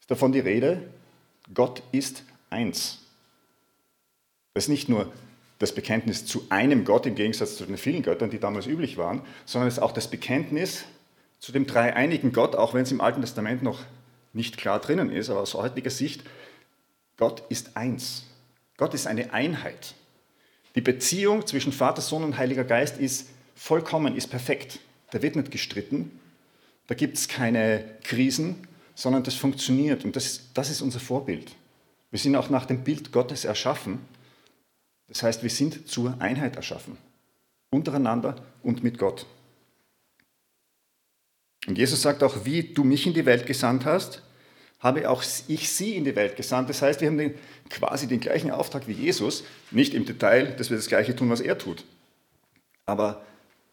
ist 0.00 0.10
davon 0.10 0.32
die 0.32 0.40
Rede, 0.40 0.88
Gott 1.52 1.82
ist 1.92 2.22
eins. 2.50 3.00
Das 4.54 4.64
ist 4.64 4.68
nicht 4.68 4.88
nur 4.88 5.12
das 5.58 5.74
Bekenntnis 5.74 6.24
zu 6.24 6.46
einem 6.50 6.84
Gott 6.84 7.06
im 7.06 7.14
Gegensatz 7.14 7.56
zu 7.56 7.66
den 7.66 7.76
vielen 7.76 8.02
Göttern, 8.02 8.30
die 8.30 8.38
damals 8.38 8.66
üblich 8.66 8.96
waren, 8.96 9.22
sondern 9.44 9.68
es 9.68 9.74
ist 9.74 9.82
auch 9.82 9.92
das 9.92 10.08
Bekenntnis 10.08 10.84
zu 11.38 11.52
dem 11.52 11.66
dreieinigen 11.66 12.32
Gott, 12.32 12.56
auch 12.56 12.74
wenn 12.74 12.82
es 12.82 12.92
im 12.92 13.00
Alten 13.00 13.20
Testament 13.20 13.62
noch 13.62 13.80
nicht 14.32 14.56
klar 14.56 14.80
drinnen 14.80 15.10
ist, 15.10 15.30
aber 15.30 15.40
aus 15.40 15.54
heutiger 15.54 15.90
Sicht, 15.90 16.22
Gott 17.16 17.42
ist 17.48 17.76
eins. 17.76 18.24
Gott 18.76 18.94
ist 18.94 19.06
eine 19.06 19.32
Einheit. 19.32 19.94
Die 20.74 20.80
Beziehung 20.80 21.46
zwischen 21.46 21.72
Vater, 21.72 22.00
Sohn 22.00 22.22
und 22.24 22.38
Heiliger 22.38 22.64
Geist 22.64 22.98
ist 22.98 23.28
vollkommen, 23.54 24.16
ist 24.16 24.28
perfekt. 24.28 24.78
Da 25.10 25.22
wird 25.22 25.36
nicht 25.36 25.50
gestritten, 25.50 26.20
da 26.86 26.94
gibt 26.94 27.16
es 27.16 27.28
keine 27.28 27.84
Krisen, 28.02 28.66
sondern 28.94 29.22
das 29.22 29.34
funktioniert 29.34 30.04
und 30.04 30.16
das, 30.16 30.52
das 30.54 30.70
ist 30.70 30.82
unser 30.82 31.00
Vorbild. 31.00 31.54
Wir 32.10 32.18
sind 32.18 32.34
auch 32.36 32.50
nach 32.50 32.66
dem 32.66 32.84
Bild 32.84 33.12
Gottes 33.12 33.44
erschaffen. 33.44 34.00
Das 35.08 35.22
heißt, 35.22 35.42
wir 35.42 35.50
sind 35.50 35.88
zur 35.88 36.20
Einheit 36.20 36.56
erschaffen, 36.56 36.96
untereinander 37.70 38.36
und 38.62 38.82
mit 38.82 38.98
Gott. 38.98 39.26
Und 41.68 41.76
Jesus 41.76 42.00
sagt 42.00 42.22
auch, 42.22 42.46
wie 42.46 42.62
du 42.62 42.82
mich 42.82 43.06
in 43.06 43.12
die 43.12 43.26
Welt 43.26 43.44
gesandt 43.44 43.84
hast, 43.84 44.22
habe 44.80 45.10
auch 45.10 45.22
ich 45.48 45.68
sie 45.70 45.96
in 45.96 46.04
die 46.04 46.16
Welt 46.16 46.34
gesandt. 46.34 46.70
Das 46.70 46.80
heißt, 46.80 47.02
wir 47.02 47.08
haben 47.08 47.18
den, 47.18 47.34
quasi 47.68 48.06
den 48.06 48.20
gleichen 48.20 48.50
Auftrag 48.50 48.88
wie 48.88 48.92
Jesus, 48.92 49.44
nicht 49.70 49.92
im 49.92 50.06
Detail, 50.06 50.54
dass 50.56 50.70
wir 50.70 50.78
das 50.78 50.86
Gleiche 50.86 51.14
tun, 51.14 51.28
was 51.28 51.42
er 51.42 51.58
tut. 51.58 51.84
Aber 52.86 53.22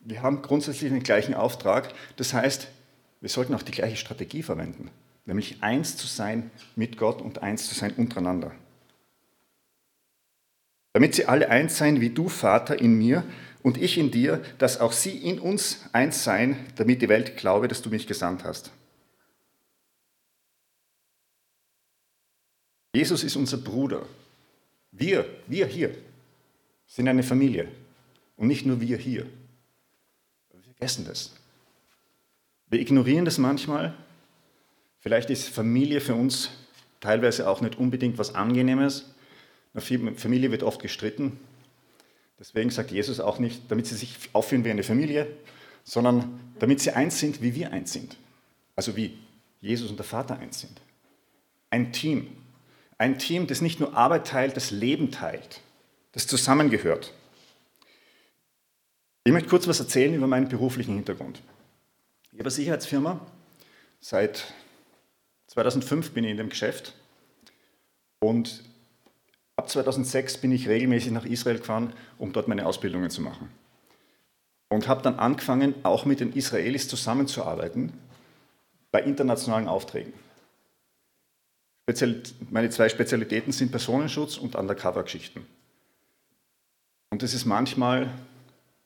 wir 0.02 0.22
haben 0.22 0.42
grundsätzlich 0.42 0.92
den 0.92 1.04
gleichen 1.04 1.36
Auftrag. 1.36 1.94
Das 2.18 2.34
heißt, 2.34 2.68
wir 3.22 3.30
sollten 3.30 3.56
auch 3.56 3.64
die 3.64 3.72
gleiche 3.72 3.96
Strategie 3.96 4.44
verwenden, 4.44 4.92
nämlich 5.26 5.64
eins 5.64 5.96
zu 5.96 6.06
sein 6.06 6.52
mit 6.76 6.98
Gott 6.98 7.22
und 7.22 7.44
eins 7.44 7.70
zu 7.70 7.76
sein 7.76 7.94
untereinander. 7.96 8.52
Damit 10.96 11.14
sie 11.14 11.26
alle 11.26 11.50
eins 11.50 11.78
sein, 11.78 12.00
wie 12.00 12.10
du, 12.10 12.30
Vater, 12.30 12.80
in 12.80 12.98
mir 12.98 13.26
und 13.62 13.78
ich 13.78 13.98
in 13.98 14.12
dir, 14.12 14.42
dass 14.60 14.80
auch 14.80 14.94
sie 14.94 15.18
in 15.18 15.40
uns 15.40 15.82
eins 15.92 16.24
sein, 16.24 16.56
damit 16.78 17.02
die 17.02 17.10
Welt 17.10 17.36
glaube, 17.36 17.68
dass 17.68 17.82
du 17.82 17.90
mich 17.90 18.08
gesandt 18.08 18.46
hast. 18.46 18.72
Jesus 22.94 23.26
ist 23.26 23.36
unser 23.36 23.58
Bruder. 23.58 24.06
Wir, 24.94 25.28
wir 25.48 25.66
hier, 25.66 25.94
sind 26.88 27.10
eine 27.10 27.24
Familie. 27.24 27.68
Und 28.38 28.48
nicht 28.48 28.66
nur 28.66 28.80
wir 28.80 28.96
hier. 28.96 29.26
Wir 30.54 30.62
vergessen 30.62 31.04
das. 31.04 31.36
Wir 32.68 32.80
ignorieren 32.80 33.26
das 33.26 33.38
manchmal. 33.38 33.94
Vielleicht 35.00 35.30
ist 35.30 35.50
Familie 35.50 36.00
für 36.00 36.16
uns 36.16 36.52
teilweise 37.02 37.50
auch 37.50 37.60
nicht 37.60 37.78
unbedingt 37.78 38.18
was 38.18 38.34
Angenehmes. 38.34 39.14
Familie 39.82 40.52
wird 40.52 40.64
oft 40.64 40.82
gestritten. 40.82 41.40
Deswegen 42.40 42.70
sagt 42.70 42.92
Jesus 42.92 43.20
auch 43.20 43.40
nicht, 43.40 43.70
damit 43.70 43.88
sie 43.88 43.96
sich 43.96 44.18
aufführen 44.34 44.66
wie 44.66 44.72
eine 44.72 44.84
Familie, 44.84 45.28
sondern 45.84 46.40
damit 46.60 46.80
sie 46.82 46.92
eins 46.92 47.20
sind, 47.20 47.42
wie 47.42 47.56
wir 47.56 47.72
eins 47.72 47.94
sind. 47.94 48.18
Also 48.76 48.96
wie 48.96 49.18
Jesus 49.62 49.90
und 49.90 49.98
der 49.98 50.06
Vater 50.06 50.38
eins 50.40 50.62
sind. 50.62 50.82
Ein 51.70 51.92
Team, 51.92 52.28
ein 52.98 53.20
Team, 53.20 53.48
das 53.48 53.62
nicht 53.62 53.80
nur 53.80 53.96
Arbeit 53.96 54.28
teilt, 54.28 54.56
das 54.56 54.72
Leben 54.72 55.12
teilt, 55.12 55.62
das 56.12 56.28
zusammengehört. 56.28 57.14
Ich 59.24 59.34
möchte 59.34 59.50
kurz 59.50 59.68
was 59.68 59.80
erzählen 59.80 60.14
über 60.14 60.28
meinen 60.28 60.50
beruflichen 60.50 60.96
Hintergrund. 60.96 61.42
Ich 62.32 62.34
habe 62.34 62.44
eine 62.44 62.52
Sicherheitsfirma. 62.52 63.26
Seit 64.00 64.54
2005 65.48 66.12
bin 66.12 66.24
ich 66.24 66.32
in 66.32 66.38
dem 66.38 66.50
Geschäft. 66.50 66.94
Und 68.20 68.64
ab 69.66 69.70
2006 69.72 70.38
bin 70.38 70.52
ich 70.52 70.68
regelmäßig 70.68 71.12
nach 71.12 71.26
Israel 71.26 71.58
gefahren, 71.58 71.92
um 72.20 72.32
dort 72.32 72.48
meine 72.48 72.68
Ausbildungen 72.68 73.10
zu 73.10 73.22
machen. 73.22 73.50
Und 74.70 74.88
habe 74.88 75.02
dann 75.02 75.18
angefangen, 75.18 75.74
auch 75.82 76.06
mit 76.06 76.20
den 76.20 76.34
Israelis 76.34 76.88
zusammenzuarbeiten 76.88 77.92
bei 78.92 79.02
internationalen 79.02 79.68
Aufträgen. 79.68 80.14
Meine 82.52 82.70
zwei 82.70 82.90
Spezialitäten 82.90 83.52
sind 83.52 83.72
Personenschutz 83.72 84.38
und 84.38 84.56
Undercover-Geschichten. 84.56 85.46
Und 87.10 87.24
das 87.24 87.34
ist 87.34 87.46
manchmal 87.46 88.12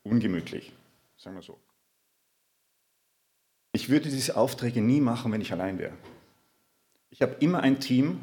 ungemütlich, 0.04 0.72
sagen 1.18 1.36
wir 1.36 1.44
so. 1.44 1.60
Ich 3.74 3.90
würde 3.90 4.10
diese 4.10 4.38
Aufträge 4.38 4.82
nie 4.82 5.02
machen, 5.02 5.32
wenn 5.32 5.42
ich 5.42 5.52
allein 5.52 5.78
wäre. 5.78 5.94
Ich 7.10 7.22
habe 7.22 7.36
immer 7.40 7.62
ein 7.62 7.80
Team, 7.80 8.20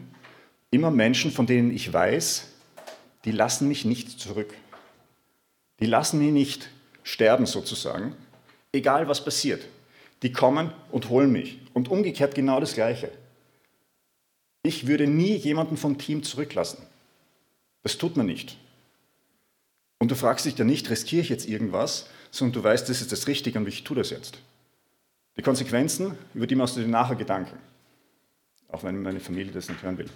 immer 0.71 0.91
Menschen, 0.91 1.31
von 1.31 1.47
denen 1.47 1.71
ich 1.71 1.93
weiß, 1.93 2.49
die 3.25 3.33
lassen 3.33 3.69
mich 3.69 3.85
nicht 3.85 4.21
zurück. 4.21 4.55
Die 5.81 5.87
lassen 5.87 6.19
mich 6.19 6.33
nicht 6.33 6.71
sterben 7.03 7.47
sozusagen, 7.47 8.15
egal 8.73 9.09
was 9.09 9.25
passiert. 9.25 9.67
Die 10.23 10.33
kommen 10.33 10.73
und 10.91 11.09
holen 11.09 11.31
mich. 11.31 11.59
Und 11.75 11.89
umgekehrt 11.89 12.35
genau 12.35 12.59
das 12.61 12.75
Gleiche. 12.75 13.11
Ich 14.63 14.87
würde 14.87 15.07
nie 15.07 15.35
jemanden 15.35 15.77
vom 15.77 15.99
Team 15.99 16.23
zurücklassen. 16.23 16.79
Das 17.83 17.99
tut 17.99 18.17
man 18.17 18.27
nicht. 18.27 18.57
Und 19.99 20.11
du 20.11 20.15
fragst 20.15 20.47
dich 20.47 20.59
ja 20.59 20.65
nicht, 20.65 20.91
riskiere 20.91 21.23
ich 21.23 21.29
jetzt 21.29 21.49
irgendwas, 21.49 22.09
sondern 22.31 22.55
du 22.55 22.65
weißt, 22.65 22.89
das 22.89 23.01
ist 23.01 23.13
das 23.13 23.27
Richtige 23.29 23.59
und 23.59 23.69
ich 23.69 23.85
tue 23.85 23.97
das 23.97 24.11
jetzt. 24.11 24.39
Die 25.37 25.43
Konsequenzen, 25.43 26.17
über 26.35 26.47
die 26.47 26.55
machst 26.55 26.77
du 26.77 26.81
dir 26.81 26.89
nachher 26.89 27.17
Gedanken. 27.17 27.59
Auch 28.69 28.83
wenn 28.83 29.03
meine 29.03 29.21
Familie 29.21 29.53
das 29.53 29.69
nicht 29.69 29.83
hören 29.83 29.99
will. 29.99 30.11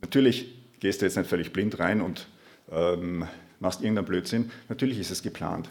Natürlich 0.00 0.54
gehst 0.80 1.00
du 1.00 1.06
jetzt 1.06 1.16
nicht 1.16 1.28
völlig 1.28 1.52
blind 1.52 1.78
rein 1.78 2.00
und 2.00 2.28
ähm, 2.70 3.26
machst 3.60 3.80
irgendeinen 3.80 4.06
Blödsinn. 4.06 4.50
Natürlich 4.68 4.98
ist 4.98 5.10
es 5.10 5.22
geplant. 5.22 5.68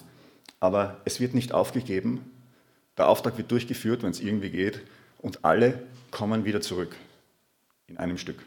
Aber 0.60 1.02
es 1.06 1.20
wird 1.20 1.34
nicht 1.34 1.54
aufgegeben. 1.54 2.32
Der 2.98 3.08
Auftrag 3.08 3.38
wird 3.38 3.52
durchgeführt, 3.52 4.04
wenn 4.04 4.12
es 4.12 4.20
irgendwie 4.20 4.50
geht. 4.50 4.82
Und 5.20 5.46
alle 5.46 5.84
kommen 6.12 6.46
wieder 6.46 6.62
zurück 6.62 6.96
in 7.88 7.98
einem 7.98 8.18
Stück. 8.18 8.40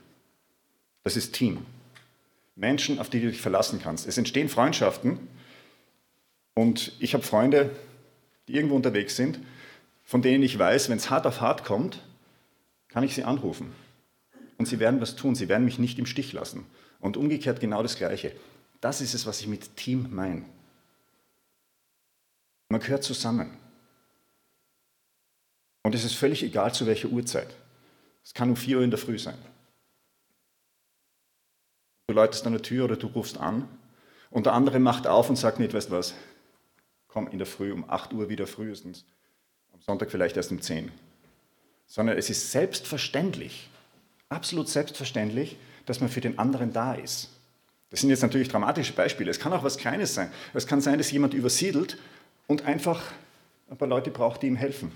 Das 1.03 1.17
ist 1.17 1.35
Team. 1.35 1.65
Menschen, 2.57 2.99
auf 2.99 3.09
die 3.09 3.21
du 3.21 3.29
dich 3.29 3.41
verlassen 3.41 3.81
kannst. 3.83 4.07
Es 4.07 4.19
entstehen 4.19 4.49
Freundschaften 4.49 5.19
und 6.55 6.93
ich 6.99 7.15
habe 7.15 7.25
Freunde, 7.25 7.71
die 8.49 8.55
irgendwo 8.55 8.77
unterwegs 8.77 9.17
sind, 9.17 9.39
von 10.05 10.21
denen 10.21 10.43
ich 10.43 10.59
weiß, 10.59 10.91
wenn 10.91 10.99
es 10.99 11.09
hart 11.09 11.27
auf 11.27 11.41
hart 11.41 11.65
kommt, 11.65 12.03
kann 12.89 13.05
ich 13.05 13.15
sie 13.15 13.25
anrufen. 13.25 13.73
Und 14.61 14.67
sie 14.67 14.79
werden 14.79 15.01
was 15.01 15.17
tun, 15.17 15.35
sie 15.35 15.49
werden 15.49 15.65
mich 15.65 15.79
nicht 15.79 15.99
im 15.99 16.05
Stich 16.05 16.35
lassen. 16.35 16.67
Und 16.99 17.17
umgekehrt 17.17 17.61
genau 17.61 17.83
das 17.83 17.97
Gleiche. 17.97 18.37
Das 18.83 19.01
ist 19.01 19.15
es, 19.15 19.25
was 19.25 19.41
ich 19.41 19.47
mit 19.47 19.75
Team 19.75 20.09
meine. 20.11 20.45
Man 22.69 22.83
gehört 22.83 23.03
zusammen. 23.03 23.57
Und 25.83 25.95
es 25.95 26.05
ist 26.05 26.13
völlig 26.13 26.43
egal, 26.43 26.75
zu 26.75 26.85
welcher 26.85 27.09
Uhrzeit. 27.09 27.49
Es 28.23 28.35
kann 28.35 28.51
um 28.51 28.57
4 28.57 28.77
Uhr 28.77 28.85
in 28.85 28.91
der 28.91 28.99
Früh 28.99 29.19
sein. 29.19 29.39
Du 32.09 32.13
läutest 32.15 32.47
an 32.47 32.53
der 32.53 32.61
Tür 32.61 32.85
oder 32.85 32.97
du 32.97 33.07
rufst 33.07 33.39
an 33.39 33.67
und 34.29 34.45
der 34.45 34.53
andere 34.53 34.79
macht 34.79 35.07
auf 35.07 35.31
und 35.31 35.37
sagt 35.37 35.59
nicht, 35.59 35.73
weißt 35.73 35.89
du 35.89 35.95
was, 35.95 36.13
komm 37.09 37.29
in 37.29 37.39
der 37.39 37.47
Früh 37.47 37.73
um 37.73 37.89
8 37.89 38.13
Uhr 38.13 38.29
wieder 38.29 38.47
frühestens, 38.47 39.07
am 39.73 39.81
Sonntag 39.81 40.11
vielleicht 40.11 40.37
erst 40.37 40.51
um 40.51 40.61
10. 40.61 40.93
Sondern 41.87 42.19
es 42.19 42.29
ist 42.29 42.53
selbstverständlich, 42.53 43.70
absolut 44.31 44.69
selbstverständlich, 44.69 45.57
dass 45.85 46.01
man 46.01 46.09
für 46.09 46.21
den 46.21 46.39
anderen 46.39 46.73
da 46.73 46.95
ist. 46.95 47.29
Das 47.91 48.01
sind 48.01 48.11
jetzt 48.11 48.23
natürlich 48.23 48.49
dramatische 48.49 48.93
Beispiele. 48.93 49.31
Es 49.31 49.41
kann 49.41 49.53
auch 49.53 49.65
was 49.65 49.77
Kleines 49.77 50.15
sein. 50.15 50.31
Es 50.55 50.67
kann 50.67 50.81
sein, 50.81 50.97
dass 50.97 51.11
jemand 51.11 51.35
übersiedelt 51.35 51.99
und 52.47 52.65
einfach 52.65 53.03
ein 53.69 53.77
paar 53.77 53.89
Leute 53.89 54.11
braucht, 54.11 54.43
die 54.43 54.47
ihm 54.47 54.57
helfen. 54.57 54.93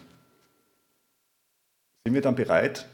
Sind 2.05 2.15
wir 2.15 2.23
dann 2.23 2.37
bereit, 2.37 2.87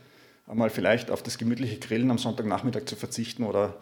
einmal 0.46 0.70
vielleicht 0.70 1.10
auf 1.10 1.22
das 1.22 1.36
gemütliche 1.36 1.78
Grillen 1.78 2.10
am 2.10 2.18
Sonntagnachmittag 2.18 2.86
zu 2.86 2.96
verzichten 2.96 3.44
oder 3.44 3.74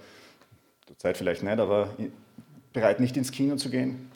Zurzeit 0.86 1.16
vielleicht 1.16 1.42
nicht, 1.42 1.58
aber 1.58 1.94
bereit, 2.72 2.98
nicht 2.98 3.16
ins 3.16 3.30
Kino 3.30 3.56
zu 3.56 3.70
gehen? 3.70 4.10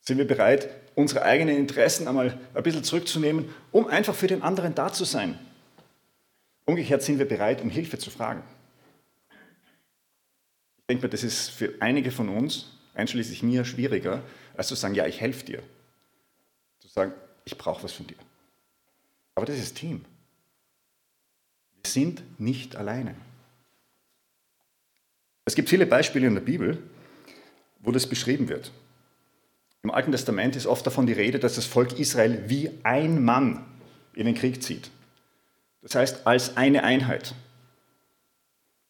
Sind 0.00 0.18
wir 0.18 0.26
bereit, 0.26 0.68
unsere 0.94 1.22
eigenen 1.22 1.56
Interessen 1.56 2.08
einmal 2.08 2.38
ein 2.54 2.62
bisschen 2.62 2.84
zurückzunehmen, 2.84 3.52
um 3.72 3.86
einfach 3.88 4.14
für 4.14 4.28
den 4.28 4.42
anderen 4.42 4.74
da 4.74 4.92
zu 4.92 5.04
sein? 5.04 5.38
Umgekehrt 6.66 7.02
sind 7.02 7.18
wir 7.18 7.26
bereit, 7.26 7.62
um 7.62 7.70
Hilfe 7.70 7.96
zu 7.96 8.10
fragen. 8.10 8.42
Ich 10.78 10.86
denke 10.88 11.06
mir, 11.06 11.10
das 11.10 11.22
ist 11.22 11.48
für 11.48 11.74
einige 11.80 12.10
von 12.10 12.28
uns, 12.28 12.76
einschließlich 12.94 13.42
mir, 13.42 13.64
schwieriger, 13.64 14.22
als 14.56 14.68
zu 14.68 14.74
sagen, 14.74 14.94
ja, 14.94 15.06
ich 15.06 15.20
helfe 15.20 15.44
dir. 15.44 15.62
Zu 16.80 16.88
sagen, 16.88 17.12
ich 17.44 17.56
brauche 17.56 17.84
was 17.84 17.92
von 17.92 18.06
dir. 18.06 18.16
Aber 19.36 19.46
das 19.46 19.58
ist 19.58 19.76
Team. 19.76 20.04
Wir 21.82 21.90
sind 21.90 22.22
nicht 22.40 22.74
alleine. 22.74 23.14
Es 25.44 25.54
gibt 25.54 25.68
viele 25.68 25.86
Beispiele 25.86 26.26
in 26.26 26.34
der 26.34 26.40
Bibel, 26.42 26.82
wo 27.80 27.92
das 27.92 28.08
beschrieben 28.08 28.48
wird. 28.48 28.72
Im 29.84 29.92
Alten 29.92 30.10
Testament 30.10 30.56
ist 30.56 30.66
oft 30.66 30.84
davon 30.84 31.06
die 31.06 31.12
Rede, 31.12 31.38
dass 31.38 31.54
das 31.54 31.66
Volk 31.66 31.96
Israel 32.00 32.48
wie 32.48 32.70
ein 32.82 33.22
Mann 33.24 33.64
in 34.14 34.26
den 34.26 34.34
Krieg 34.34 34.64
zieht. 34.64 34.90
Das 35.86 35.94
heißt, 35.94 36.26
als 36.26 36.56
eine 36.56 36.82
Einheit. 36.82 37.32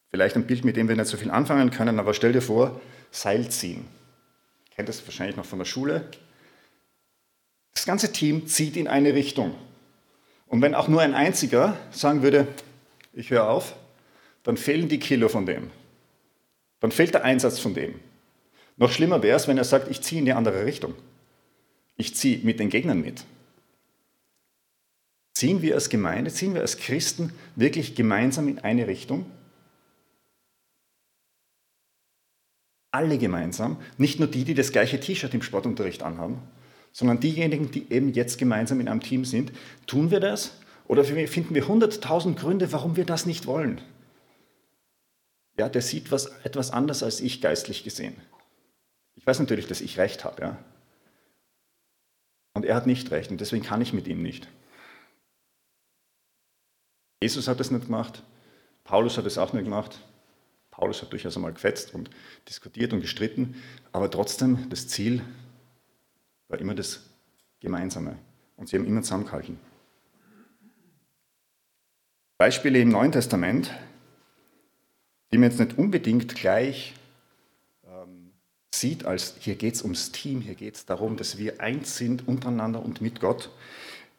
Vielleicht 0.09 0.35
ein 0.35 0.47
Bild, 0.47 0.65
mit 0.65 0.77
dem 0.77 0.89
wir 0.89 0.95
nicht 0.95 1.05
so 1.05 1.15
viel 1.15 1.29
anfangen 1.29 1.69
können, 1.69 1.99
aber 1.99 2.15
stell 2.15 2.33
dir 2.33 2.41
vor, 2.41 2.81
Seil 3.11 3.49
ziehen. 3.49 3.85
Kennt 4.75 4.89
das 4.89 5.05
wahrscheinlich 5.05 5.37
noch 5.37 5.45
von 5.45 5.59
der 5.59 5.65
Schule. 5.65 6.09
Das 7.75 7.85
ganze 7.85 8.11
Team 8.11 8.47
zieht 8.47 8.75
in 8.75 8.87
eine 8.87 9.13
Richtung. 9.13 9.53
Und 10.47 10.63
wenn 10.63 10.73
auch 10.73 10.87
nur 10.87 11.01
ein 11.01 11.13
einziger 11.13 11.77
sagen 11.91 12.23
würde, 12.23 12.47
ich 13.13 13.29
höre 13.29 13.47
auf, 13.47 13.75
dann 14.41 14.57
fehlen 14.57 14.89
die 14.89 14.99
Kilo 14.99 15.29
von 15.29 15.45
dem. 15.45 15.69
Dann 16.79 16.91
fehlt 16.91 17.13
der 17.13 17.23
Einsatz 17.23 17.59
von 17.59 17.75
dem. 17.75 17.99
Noch 18.75 18.91
schlimmer 18.91 19.21
wäre 19.21 19.37
es, 19.37 19.47
wenn 19.47 19.59
er 19.59 19.65
sagt, 19.65 19.91
ich 19.91 20.01
ziehe 20.01 20.17
in 20.17 20.25
die 20.25 20.33
andere 20.33 20.65
Richtung. 20.65 20.95
Ich 21.95 22.15
ziehe 22.15 22.43
mit 22.43 22.59
den 22.59 22.69
Gegnern 22.69 23.01
mit. 23.01 23.23
Ziehen 25.37 25.61
wir 25.61 25.75
als 25.75 25.89
Gemeinde, 25.89 26.31
ziehen 26.31 26.55
wir 26.55 26.61
als 26.61 26.77
Christen 26.77 27.31
wirklich 27.55 27.93
gemeinsam 27.93 28.47
in 28.47 28.57
eine 28.57 28.87
Richtung? 28.87 29.29
Alle 32.89 33.19
gemeinsam, 33.19 33.77
nicht 33.99 34.17
nur 34.17 34.27
die, 34.27 34.45
die 34.45 34.55
das 34.55 34.71
gleiche 34.71 34.99
T-Shirt 34.99 35.35
im 35.35 35.43
Sportunterricht 35.43 36.01
anhaben, 36.01 36.41
sondern 36.91 37.19
diejenigen, 37.19 37.69
die 37.69 37.85
eben 37.91 38.13
jetzt 38.13 38.39
gemeinsam 38.39 38.79
in 38.79 38.87
einem 38.87 39.01
Team 39.01 39.25
sind. 39.25 39.51
Tun 39.85 40.09
wir 40.09 40.19
das? 40.19 40.57
Oder 40.87 41.03
finden 41.03 41.53
wir 41.53 41.67
hunderttausend 41.67 42.39
Gründe, 42.39 42.71
warum 42.71 42.95
wir 42.95 43.05
das 43.05 43.27
nicht 43.27 43.45
wollen? 43.45 43.79
ja, 45.59 45.69
der 45.69 45.83
sieht 45.83 46.11
was, 46.11 46.31
etwas 46.45 46.71
anders 46.71 47.03
als 47.03 47.21
ich 47.21 47.41
geistlich 47.41 47.83
gesehen. 47.83 48.15
Ich 49.13 49.27
weiß 49.27 49.37
natürlich, 49.37 49.67
dass 49.67 49.81
ich 49.81 49.99
recht 49.99 50.23
habe, 50.23 50.41
ja. 50.41 50.57
Und 52.55 52.65
er 52.65 52.73
hat 52.73 52.87
nicht 52.87 53.11
recht 53.11 53.29
und 53.29 53.39
deswegen 53.39 53.63
kann 53.63 53.81
ich 53.81 53.93
mit 53.93 54.07
ihm 54.07 54.23
nicht. 54.23 54.47
Jesus 57.21 57.47
hat 57.47 57.59
es 57.59 57.71
nicht 57.71 57.85
gemacht, 57.85 58.23
Paulus 58.83 59.17
hat 59.17 59.25
es 59.25 59.37
auch 59.37 59.53
nicht 59.53 59.63
gemacht. 59.63 59.99
Paulus 60.71 61.01
hat 61.01 61.11
durchaus 61.11 61.35
einmal 61.35 61.53
gefetzt 61.53 61.95
und 61.95 62.11
diskutiert 62.47 62.93
und 62.93 63.01
gestritten, 63.01 63.55
aber 63.91 64.11
trotzdem 64.11 64.69
das 64.69 64.87
Ziel 64.87 65.23
war 66.49 66.59
immer 66.59 66.75
das 66.75 67.01
Gemeinsame 67.59 68.17
und 68.57 68.69
sie 68.69 68.77
haben 68.77 68.85
immer 68.85 69.01
zusammengehalten. 69.01 69.59
Beispiele 72.37 72.79
im 72.79 72.89
Neuen 72.89 73.11
Testament 73.11 73.71
die 75.31 75.37
man 75.37 75.49
jetzt 75.49 75.59
nicht 75.59 75.77
unbedingt 75.77 76.35
gleich 76.35 76.93
ähm, 77.85 78.31
sieht, 78.73 79.05
als 79.05 79.35
hier 79.39 79.55
geht 79.55 79.75
es 79.75 79.81
ums 79.81 80.11
Team, 80.11 80.41
hier 80.41 80.55
geht 80.55 80.75
es 80.75 80.85
darum, 80.85 81.17
dass 81.17 81.37
wir 81.37 81.59
eins 81.59 81.97
sind 81.97 82.27
untereinander 82.27 82.83
und 82.83 83.01
mit 83.01 83.19
Gott. 83.19 83.49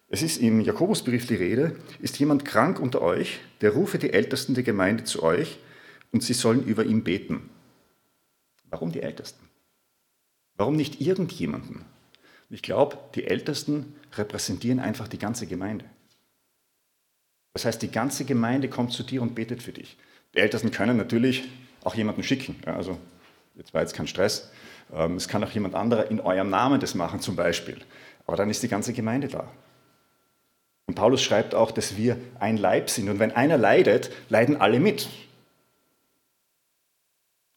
Es 0.09 0.23
ist 0.23 0.39
im 0.39 0.61
Jakobusbrief 0.61 1.27
die 1.27 1.35
Rede, 1.35 1.77
ist 2.01 2.19
jemand 2.19 2.45
krank 2.45 2.81
unter 2.81 3.03
euch, 3.03 3.41
der 3.61 3.73
rufe 3.73 3.99
die 3.99 4.13
Ältesten 4.13 4.55
der 4.55 4.65
Gemeinde 4.65 5.05
zu 5.05 5.23
euch 5.23 5.59
und 6.13 6.23
sie 6.23 6.33
sollen 6.33 6.65
über 6.65 6.85
ihn 6.85 7.05
beten. 7.05 7.51
Warum 8.71 8.93
die 8.93 9.03
Ältesten? 9.03 9.49
Warum 10.57 10.77
nicht 10.77 11.01
irgendjemanden? 11.01 11.85
Ich 12.51 12.63
glaube, 12.63 12.99
die 13.15 13.25
Ältesten 13.25 13.95
repräsentieren 14.17 14.81
einfach 14.81 15.09
die 15.09 15.19
ganze 15.19 15.47
Gemeinde. 15.47 15.85
Das 17.53 17.67
heißt, 17.67 17.83
die 17.83 17.91
ganze 17.91 18.25
Gemeinde 18.25 18.69
kommt 18.69 18.93
zu 18.93 19.03
dir 19.03 19.21
und 19.21 19.35
betet 19.35 19.63
für 19.63 19.73
dich. 19.73 19.99
Die 20.35 20.39
Ältesten 20.39 20.71
können 20.71 20.97
natürlich 20.97 21.49
auch 21.85 21.95
jemanden 21.95 22.23
schicken. 22.23 22.57
Also 22.65 22.99
Jetzt 23.59 23.75
war 23.75 23.81
jetzt 23.83 23.95
kein 23.95 24.07
Stress. 24.07 24.51
Ähm, 24.95 25.17
es 25.17 25.27
kann 25.27 25.43
auch 25.43 25.51
jemand 25.51 25.75
anderer 25.75 26.11
in 26.11 26.21
eurem 26.21 26.49
Namen 26.49 26.81
das 26.81 26.95
machen 26.95 27.21
zum 27.21 27.35
Beispiel. 27.35 27.77
Aber 28.27 28.37
dann 28.37 28.49
ist 28.49 28.63
die 28.63 28.69
ganze 28.69 28.93
Gemeinde 28.93 29.27
da. 29.27 29.51
Und 30.89 30.95
Paulus 30.95 31.23
schreibt 31.23 31.55
auch, 31.55 31.71
dass 31.71 31.99
wir 31.99 32.17
ein 32.41 32.57
Leib 32.57 32.89
sind. 32.89 33.11
Und 33.11 33.19
wenn 33.19 33.31
einer 33.31 33.59
leidet, 33.59 34.11
leiden 34.31 34.57
alle 34.57 34.81
mit. 34.81 35.09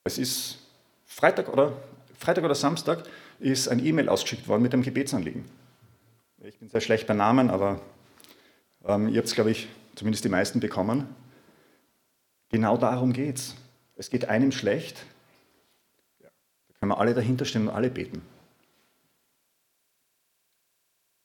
Es 0.03 0.17
ist 0.17 0.59
Freitag 1.05 1.47
oder, 1.47 1.81
Freitag 2.17 2.43
oder 2.43 2.55
Samstag 2.55 3.03
ist 3.39 3.69
ein 3.69 3.83
E-Mail 3.83 4.09
ausgeschickt 4.09 4.49
worden 4.49 4.61
mit 4.61 4.73
einem 4.73 4.83
Gebetsanliegen. 4.83 5.45
Ich 6.43 6.59
bin 6.59 6.67
sehr 6.67 6.81
schlecht 6.81 7.07
bei 7.07 7.13
Namen, 7.13 7.49
aber 7.49 7.81
ähm, 8.85 9.07
ihr 9.07 9.19
habt 9.19 9.29
es, 9.29 9.35
glaube 9.35 9.51
ich, 9.51 9.69
zumindest 9.95 10.25
die 10.25 10.29
meisten 10.29 10.59
bekommen. 10.59 11.07
Genau 12.49 12.75
darum 12.75 13.13
geht 13.13 13.37
es. 13.37 13.55
Es 13.95 14.09
geht 14.09 14.25
einem 14.25 14.51
schlecht, 14.51 15.05
da 16.19 16.29
können 16.79 16.91
wir 16.91 16.97
alle 16.97 17.13
dahinter 17.13 17.45
stehen 17.45 17.69
und 17.69 17.73
alle 17.73 17.89
beten. 17.89 18.23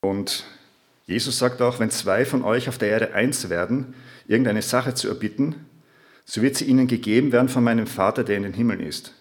Und 0.03 0.45
Jesus 1.07 1.39
sagt 1.39 1.63
auch, 1.63 1.79
wenn 1.79 1.91
zwei 1.91 2.25
von 2.25 2.43
euch 2.43 2.69
auf 2.69 2.79
der 2.79 2.89
Erde 2.89 3.15
eins 3.15 3.49
werden, 3.49 3.95
irgendeine 4.27 4.63
Sache 4.63 4.95
zu 4.95 5.09
erbitten, 5.09 5.55
so 6.25 6.43
wird 6.43 6.57
sie 6.57 6.65
ihnen 6.65 6.89
gegeben 6.89 7.31
werden 7.31 7.49
von 7.49 7.63
meinem 7.63 7.87
Vater, 7.87 8.25
der 8.25 8.37
in 8.37 8.43
den 8.43 8.53
Himmeln 8.53 8.81
ist. 8.81 9.15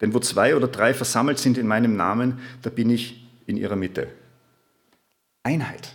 Denn 0.00 0.14
wo 0.14 0.20
zwei 0.20 0.56
oder 0.56 0.68
drei 0.68 0.94
versammelt 0.94 1.38
sind 1.38 1.58
in 1.58 1.66
meinem 1.66 1.96
Namen, 1.96 2.40
da 2.62 2.70
bin 2.70 2.88
ich 2.88 3.26
in 3.46 3.58
ihrer 3.58 3.76
Mitte. 3.76 4.08
Einheit, 5.42 5.92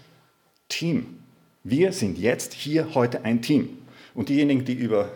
Team. 0.69 1.19
Wir 1.63 1.93
sind 1.93 2.17
jetzt 2.19 2.53
hier 2.53 2.93
heute 2.93 3.25
ein 3.25 3.41
Team. 3.41 3.77
Und 4.13 4.29
diejenigen, 4.29 4.65
die 4.65 4.73
über, 4.73 5.11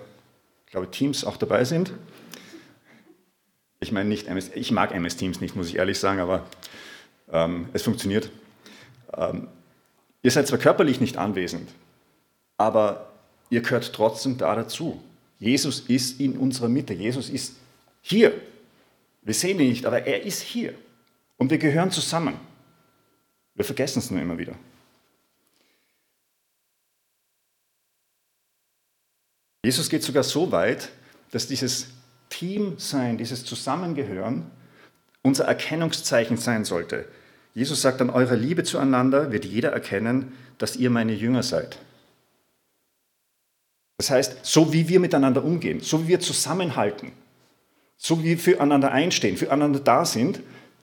ich 0.65 0.71
glaube, 0.71 0.89
Teams 0.89 1.25
auch 1.25 1.38
dabei 1.38 1.65
sind, 1.65 1.93
ich 3.79 3.91
meine 3.91 4.09
nicht 4.09 4.27
MS, 4.27 4.50
ich 4.55 4.71
mag 4.71 4.91
MS 4.91 5.17
Teams 5.17 5.39
nicht, 5.39 5.55
muss 5.55 5.67
ich 5.67 5.75
ehrlich 5.75 6.00
sagen, 6.00 6.19
aber 6.19 6.47
ähm, 7.31 7.69
es 7.74 7.83
funktioniert. 7.83 8.31
Ähm, 9.15 9.47
ihr 10.21 10.31
seid 10.31 10.47
zwar 10.47 10.59
körperlich 10.59 11.00
nicht 11.00 11.17
anwesend, 11.17 11.69
aber 12.57 13.12
ihr 13.50 13.62
gehört 13.62 13.93
trotzdem 13.93 14.38
da 14.38 14.55
dazu. 14.55 15.01
Jesus 15.39 15.81
ist 15.81 16.19
in 16.19 16.38
unserer 16.38 16.69
Mitte. 16.69 16.93
Jesus 16.93 17.29
ist 17.29 17.55
hier. 18.01 18.33
Wir 19.21 19.33
sehen 19.33 19.59
ihn 19.59 19.69
nicht, 19.69 19.86
aber 19.86 20.05
er 20.05 20.24
ist 20.24 20.41
hier. 20.41 20.74
Und 21.38 21.51
wir 21.51 21.57
gehören 21.57 21.91
zusammen. 21.91 22.39
Wir 23.53 23.65
vergessen 23.65 24.00
es 24.00 24.09
nur 24.09 24.21
immer 24.21 24.38
wieder. 24.38 24.55
Jesus 29.63 29.89
geht 29.89 30.03
sogar 30.03 30.24
so 30.24 30.51
weit, 30.51 30.89
dass 31.31 31.47
dieses 31.47 31.88
Teamsein, 32.29 33.17
dieses 33.17 33.43
Zusammengehören 33.43 34.50
unser 35.24 35.45
Erkennungszeichen 35.45 36.38
sein 36.38 36.63
sollte. 36.63 37.07
Jesus 37.58 37.82
sagt, 37.82 38.02
an 38.02 38.12
eurer 38.12 38.36
Liebe 38.36 38.64
zueinander 38.64 39.32
wird 39.32 39.44
jeder 39.44 39.72
erkennen, 39.72 40.32
dass 40.60 40.76
ihr 40.76 40.92
meine 40.92 41.14
Jünger 41.14 41.42
seid. 41.42 41.80
Das 43.98 44.12
heißt, 44.12 44.46
so 44.46 44.74
wie 44.74 44.88
wir 44.90 45.00
miteinander 45.00 45.44
umgehen, 45.44 45.80
so 45.80 46.04
wie 46.04 46.10
wir 46.10 46.20
zusammenhalten, 46.20 47.14
so 47.98 48.20
wie 48.20 48.26
wir 48.26 48.38
füreinander 48.38 48.92
einstehen, 48.92 49.38
füreinander 49.38 49.80
da 49.80 50.06
sind, 50.06 50.40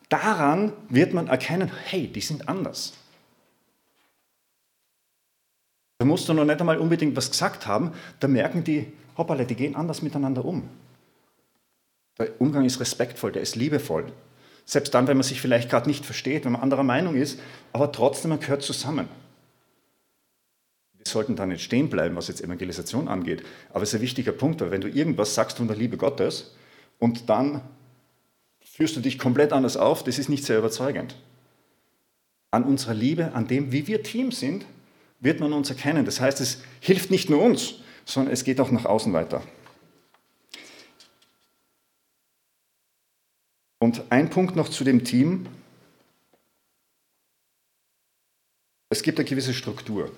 daran 0.08 0.72
wird 0.88 1.14
man 1.14 1.28
erkennen, 1.28 1.70
hey, 1.84 2.08
die 2.08 2.20
sind 2.20 2.48
anders. 2.48 2.94
Da 5.98 6.06
musst 6.06 6.28
du 6.28 6.32
noch 6.32 6.44
nicht 6.44 6.58
einmal 6.58 6.78
unbedingt 6.78 7.14
was 7.14 7.30
gesagt 7.30 7.68
haben, 7.68 7.92
da 8.18 8.26
merken 8.26 8.64
die, 8.64 8.92
hoppala, 9.16 9.44
die 9.44 9.54
gehen 9.54 9.76
anders 9.76 10.02
miteinander 10.02 10.44
um. 10.44 10.68
Der 12.18 12.40
Umgang 12.40 12.64
ist 12.64 12.80
respektvoll, 12.80 13.30
der 13.30 13.42
ist 13.42 13.54
liebevoll. 13.54 14.12
Selbst 14.64 14.94
dann, 14.94 15.06
wenn 15.06 15.16
man 15.16 15.24
sich 15.24 15.40
vielleicht 15.40 15.68
gerade 15.68 15.88
nicht 15.88 16.06
versteht, 16.06 16.44
wenn 16.44 16.52
man 16.52 16.62
anderer 16.62 16.82
Meinung 16.82 17.16
ist, 17.16 17.38
aber 17.72 17.92
trotzdem, 17.92 18.30
man 18.30 18.40
gehört 18.40 18.62
zusammen. 18.62 19.08
Wir 20.96 21.06
sollten 21.06 21.36
da 21.36 21.44
nicht 21.44 21.62
stehen 21.62 21.90
bleiben, 21.90 22.16
was 22.16 22.28
jetzt 22.28 22.42
Evangelisation 22.42 23.08
angeht. 23.08 23.44
Aber 23.70 23.82
es 23.82 23.90
ist 23.90 23.96
ein 23.96 24.02
wichtiger 24.02 24.32
Punkt, 24.32 24.60
weil 24.62 24.70
wenn 24.70 24.80
du 24.80 24.88
irgendwas 24.88 25.34
sagst 25.34 25.58
von 25.58 25.68
der 25.68 25.76
Liebe 25.76 25.98
Gottes 25.98 26.54
und 26.98 27.28
dann 27.28 27.60
führst 28.60 28.96
du 28.96 29.00
dich 29.00 29.18
komplett 29.18 29.52
anders 29.52 29.76
auf, 29.76 30.02
das 30.02 30.18
ist 30.18 30.28
nicht 30.28 30.44
sehr 30.44 30.58
überzeugend. 30.58 31.14
An 32.50 32.64
unserer 32.64 32.94
Liebe, 32.94 33.32
an 33.32 33.46
dem, 33.46 33.70
wie 33.70 33.86
wir 33.86 34.02
Team 34.02 34.32
sind, 34.32 34.64
wird 35.20 35.40
man 35.40 35.52
uns 35.52 35.68
erkennen. 35.68 36.04
Das 36.06 36.20
heißt, 36.20 36.40
es 36.40 36.62
hilft 36.80 37.10
nicht 37.10 37.28
nur 37.28 37.42
uns, 37.42 37.74
sondern 38.04 38.32
es 38.32 38.44
geht 38.44 38.60
auch 38.60 38.70
nach 38.70 38.84
außen 38.84 39.12
weiter. 39.12 39.42
Und 43.84 44.10
ein 44.10 44.30
Punkt 44.30 44.56
noch 44.56 44.70
zu 44.70 44.82
dem 44.82 45.04
Team. 45.04 45.46
Es 48.88 49.02
gibt 49.02 49.18
eine 49.18 49.28
gewisse 49.28 49.52
Struktur. 49.52 50.10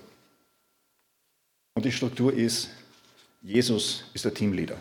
Und 1.74 1.84
die 1.84 1.90
Struktur 1.90 2.32
ist, 2.32 2.70
Jesus 3.42 4.04
ist 4.14 4.24
der 4.24 4.32
Teamleader. 4.32 4.78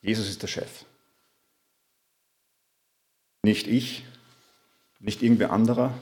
Jesus 0.00 0.28
ist 0.28 0.40
der 0.40 0.46
Chef. 0.46 0.84
Nicht 3.42 3.66
ich, 3.66 4.04
nicht 5.00 5.20
irgendwer 5.20 5.50
anderer. 5.50 5.92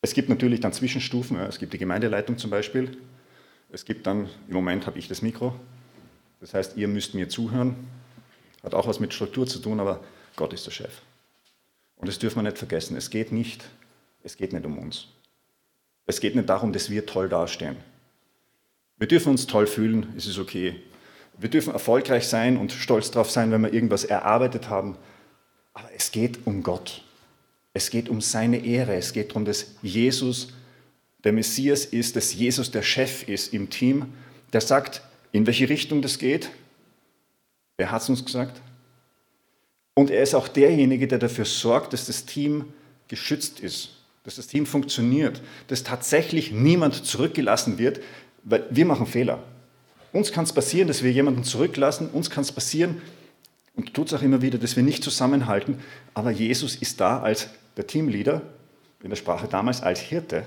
Es 0.00 0.14
gibt 0.14 0.30
natürlich 0.30 0.60
dann 0.60 0.72
Zwischenstufen. 0.72 1.38
Es 1.38 1.58
gibt 1.58 1.74
die 1.74 1.78
Gemeindeleitung 1.78 2.38
zum 2.38 2.48
Beispiel. 2.48 2.96
Es 3.68 3.84
gibt 3.84 4.06
dann, 4.06 4.30
im 4.48 4.54
Moment 4.54 4.86
habe 4.86 4.98
ich 4.98 5.06
das 5.06 5.20
Mikro. 5.20 5.54
Das 6.40 6.54
heißt, 6.54 6.78
ihr 6.78 6.88
müsst 6.88 7.12
mir 7.12 7.28
zuhören. 7.28 7.76
Hat 8.62 8.72
auch 8.72 8.86
was 8.86 9.00
mit 9.00 9.12
Struktur 9.12 9.46
zu 9.46 9.58
tun, 9.58 9.80
aber 9.80 10.02
Gott 10.36 10.52
ist 10.52 10.66
der 10.66 10.70
Chef. 10.70 11.00
Und 11.96 12.08
das 12.08 12.18
dürfen 12.18 12.36
wir 12.36 12.42
nicht 12.42 12.58
vergessen. 12.58 12.96
Es 12.96 13.10
geht 13.10 13.32
nicht, 13.32 13.64
es 14.22 14.36
geht 14.36 14.52
nicht 14.52 14.66
um 14.66 14.78
uns. 14.78 15.08
Es 16.06 16.20
geht 16.20 16.36
nicht 16.36 16.48
darum, 16.48 16.72
dass 16.72 16.90
wir 16.90 17.06
toll 17.06 17.28
dastehen. 17.28 17.76
Wir 18.98 19.08
dürfen 19.08 19.30
uns 19.30 19.46
toll 19.46 19.66
fühlen, 19.66 20.12
es 20.16 20.26
ist 20.26 20.38
okay. 20.38 20.80
Wir 21.38 21.50
dürfen 21.50 21.72
erfolgreich 21.72 22.28
sein 22.28 22.56
und 22.56 22.72
stolz 22.72 23.10
darauf 23.10 23.30
sein, 23.30 23.50
wenn 23.50 23.62
wir 23.62 23.72
irgendwas 23.72 24.04
erarbeitet 24.04 24.68
haben. 24.70 24.96
Aber 25.74 25.90
es 25.94 26.12
geht 26.12 26.46
um 26.46 26.62
Gott. 26.62 27.02
Es 27.74 27.90
geht 27.90 28.08
um 28.08 28.22
seine 28.22 28.64
Ehre. 28.64 28.94
Es 28.94 29.12
geht 29.12 29.30
darum, 29.30 29.44
dass 29.44 29.74
Jesus 29.82 30.54
der 31.24 31.32
Messias 31.32 31.84
ist, 31.84 32.16
dass 32.16 32.32
Jesus 32.32 32.70
der 32.70 32.82
Chef 32.82 33.28
ist 33.28 33.52
im 33.52 33.68
Team, 33.68 34.14
der 34.52 34.60
sagt, 34.60 35.02
in 35.32 35.46
welche 35.46 35.68
Richtung 35.68 36.00
das 36.00 36.18
geht. 36.18 36.50
Wer 37.76 37.90
hat 37.90 38.00
es 38.00 38.08
uns 38.08 38.24
gesagt? 38.24 38.62
Und 39.98 40.10
er 40.10 40.22
ist 40.22 40.34
auch 40.34 40.46
derjenige, 40.46 41.08
der 41.08 41.18
dafür 41.18 41.46
sorgt, 41.46 41.94
dass 41.94 42.04
das 42.04 42.26
Team 42.26 42.66
geschützt 43.08 43.60
ist, 43.60 43.90
dass 44.24 44.36
das 44.36 44.46
Team 44.46 44.66
funktioniert, 44.66 45.40
dass 45.68 45.84
tatsächlich 45.84 46.52
niemand 46.52 47.06
zurückgelassen 47.06 47.78
wird, 47.78 48.00
weil 48.44 48.66
wir 48.68 48.84
machen 48.84 49.06
Fehler. 49.06 49.42
Uns 50.12 50.32
kann 50.32 50.44
es 50.44 50.52
passieren, 50.52 50.86
dass 50.86 51.02
wir 51.02 51.10
jemanden 51.12 51.44
zurücklassen, 51.44 52.10
uns 52.10 52.28
kann 52.28 52.42
es 52.42 52.52
passieren, 52.52 53.00
und 53.74 53.94
tut 53.94 54.08
es 54.08 54.14
auch 54.14 54.22
immer 54.22 54.42
wieder, 54.42 54.58
dass 54.58 54.76
wir 54.76 54.82
nicht 54.82 55.02
zusammenhalten, 55.02 55.78
aber 56.14 56.30
Jesus 56.30 56.76
ist 56.76 57.00
da 57.00 57.20
als 57.20 57.48
der 57.76 57.86
Teamleader, 57.86 58.42
in 59.02 59.10
der 59.10 59.16
Sprache 59.16 59.48
damals 59.48 59.82
als 59.82 60.00
Hirte, 60.00 60.46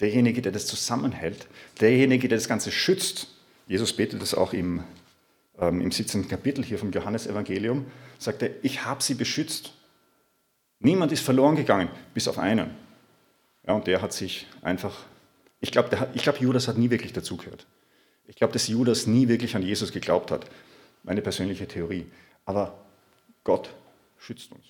derjenige, 0.00 0.42
der 0.42 0.52
das 0.52 0.66
zusammenhält, 0.66 1.46
derjenige, 1.80 2.28
der 2.28 2.38
das 2.38 2.48
Ganze 2.48 2.70
schützt. 2.70 3.28
Jesus 3.66 3.92
betet 3.92 4.22
das 4.22 4.34
auch 4.34 4.52
im 4.52 4.82
ähm, 5.60 5.80
im 5.80 5.90
17. 5.90 6.28
Kapitel 6.28 6.64
hier 6.64 6.78
vom 6.78 6.90
Johannesevangelium, 6.90 7.86
sagt 8.18 8.42
er, 8.42 8.50
ich 8.62 8.84
habe 8.84 9.02
sie 9.02 9.14
beschützt. 9.14 9.72
Niemand 10.80 11.12
ist 11.12 11.24
verloren 11.24 11.56
gegangen, 11.56 11.88
bis 12.14 12.28
auf 12.28 12.38
einen. 12.38 12.70
Ja, 13.66 13.74
und 13.74 13.86
der 13.86 14.00
hat 14.00 14.12
sich 14.12 14.46
einfach, 14.62 15.04
ich 15.60 15.72
glaube, 15.72 15.96
glaub, 16.14 16.40
Judas 16.40 16.68
hat 16.68 16.78
nie 16.78 16.90
wirklich 16.90 17.12
dazugehört. 17.12 17.66
Ich 18.26 18.36
glaube, 18.36 18.52
dass 18.52 18.68
Judas 18.68 19.06
nie 19.06 19.28
wirklich 19.28 19.56
an 19.56 19.62
Jesus 19.62 19.92
geglaubt 19.92 20.30
hat. 20.30 20.48
Meine 21.02 21.22
persönliche 21.22 21.66
Theorie. 21.66 22.06
Aber 22.44 22.78
Gott 23.42 23.74
schützt 24.18 24.52
uns. 24.52 24.64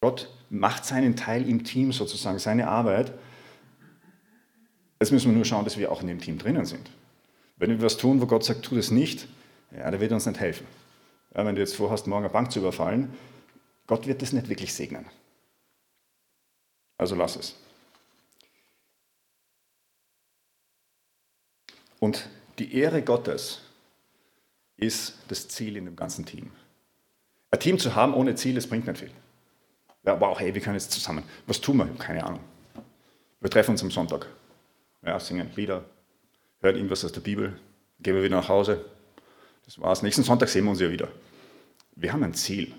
Gott 0.00 0.28
macht 0.50 0.84
seinen 0.84 1.14
Teil 1.14 1.48
im 1.48 1.64
Team 1.64 1.92
sozusagen, 1.92 2.38
seine 2.38 2.68
Arbeit. 2.68 3.12
Jetzt 5.00 5.12
müssen 5.12 5.30
wir 5.30 5.36
nur 5.36 5.44
schauen, 5.44 5.64
dass 5.64 5.76
wir 5.76 5.92
auch 5.92 6.00
in 6.00 6.08
dem 6.08 6.20
Team 6.20 6.38
drinnen 6.38 6.64
sind. 6.64 6.90
Wenn 7.56 7.70
wir 7.70 7.82
was 7.82 7.96
tun, 7.96 8.20
wo 8.20 8.26
Gott 8.26 8.44
sagt, 8.44 8.62
tu 8.62 8.74
das 8.74 8.90
nicht, 8.90 9.28
ja, 9.70 9.90
der 9.90 10.00
wird 10.00 10.12
uns 10.12 10.26
nicht 10.26 10.40
helfen. 10.40 10.66
Ja, 11.34 11.46
wenn 11.46 11.54
du 11.54 11.60
jetzt 11.60 11.76
vorhast, 11.76 12.06
morgen 12.06 12.24
eine 12.24 12.32
Bank 12.32 12.52
zu 12.52 12.58
überfallen, 12.58 13.12
Gott 13.86 14.06
wird 14.06 14.22
das 14.22 14.32
nicht 14.32 14.48
wirklich 14.48 14.74
segnen. 14.74 15.06
Also 16.98 17.14
lass 17.14 17.36
es. 17.36 17.56
Und 21.98 22.28
die 22.58 22.74
Ehre 22.74 23.02
Gottes 23.02 23.60
ist 24.76 25.18
das 25.28 25.48
Ziel 25.48 25.76
in 25.76 25.84
dem 25.84 25.96
ganzen 25.96 26.26
Team. 26.26 26.50
Ein 27.50 27.60
Team 27.60 27.78
zu 27.78 27.94
haben 27.94 28.14
ohne 28.14 28.34
Ziel, 28.34 28.54
das 28.54 28.66
bringt 28.66 28.86
nicht 28.86 28.98
viel. 28.98 29.10
Ja, 30.04 30.20
wow, 30.20 30.38
hey, 30.38 30.52
wir 30.52 30.60
können 30.60 30.74
jetzt 30.74 30.90
zusammen. 30.90 31.22
Was 31.46 31.60
tun 31.60 31.76
wir? 31.76 31.86
Keine 31.98 32.24
Ahnung. 32.24 32.40
Wir 33.40 33.50
treffen 33.50 33.72
uns 33.72 33.82
am 33.82 33.90
Sonntag. 33.90 34.26
Ja, 35.04 35.18
singen 35.20 35.50
Lieder, 35.54 35.84
hören 36.62 36.76
irgendwas 36.76 37.04
aus 37.04 37.12
der 37.12 37.20
Bibel, 37.20 37.58
gehen 38.00 38.14
wir 38.14 38.22
wieder 38.22 38.36
nach 38.36 38.48
Hause. 38.48 38.84
Das 39.64 39.80
war's. 39.80 40.02
Nächsten 40.02 40.22
Sonntag 40.22 40.48
sehen 40.48 40.64
wir 40.64 40.70
uns 40.70 40.80
ja 40.80 40.90
wieder. 40.90 41.08
wir 41.94 42.12
haben 42.12 42.22
ein 42.22 42.34
Ziel. 42.34 42.72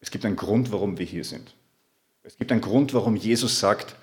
Es 0.00 0.10
gibt 0.10 0.24
einen 0.24 0.36
Grund, 0.36 0.70
warum 0.72 0.98
wir 0.98 1.06
hier 1.06 1.24
sind. 1.24 1.54
Es 2.22 2.36
gibt 2.36 2.52
einen 2.52 2.60
Grund, 2.60 2.92
warum 2.92 3.16
Jesus 3.16 3.58
sagt, 3.58 3.96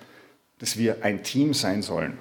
dass 0.58 0.76
wir 0.76 1.04
ein 1.04 1.22
Team 1.22 1.54
sein 1.54 1.82
sollen. 1.82 2.18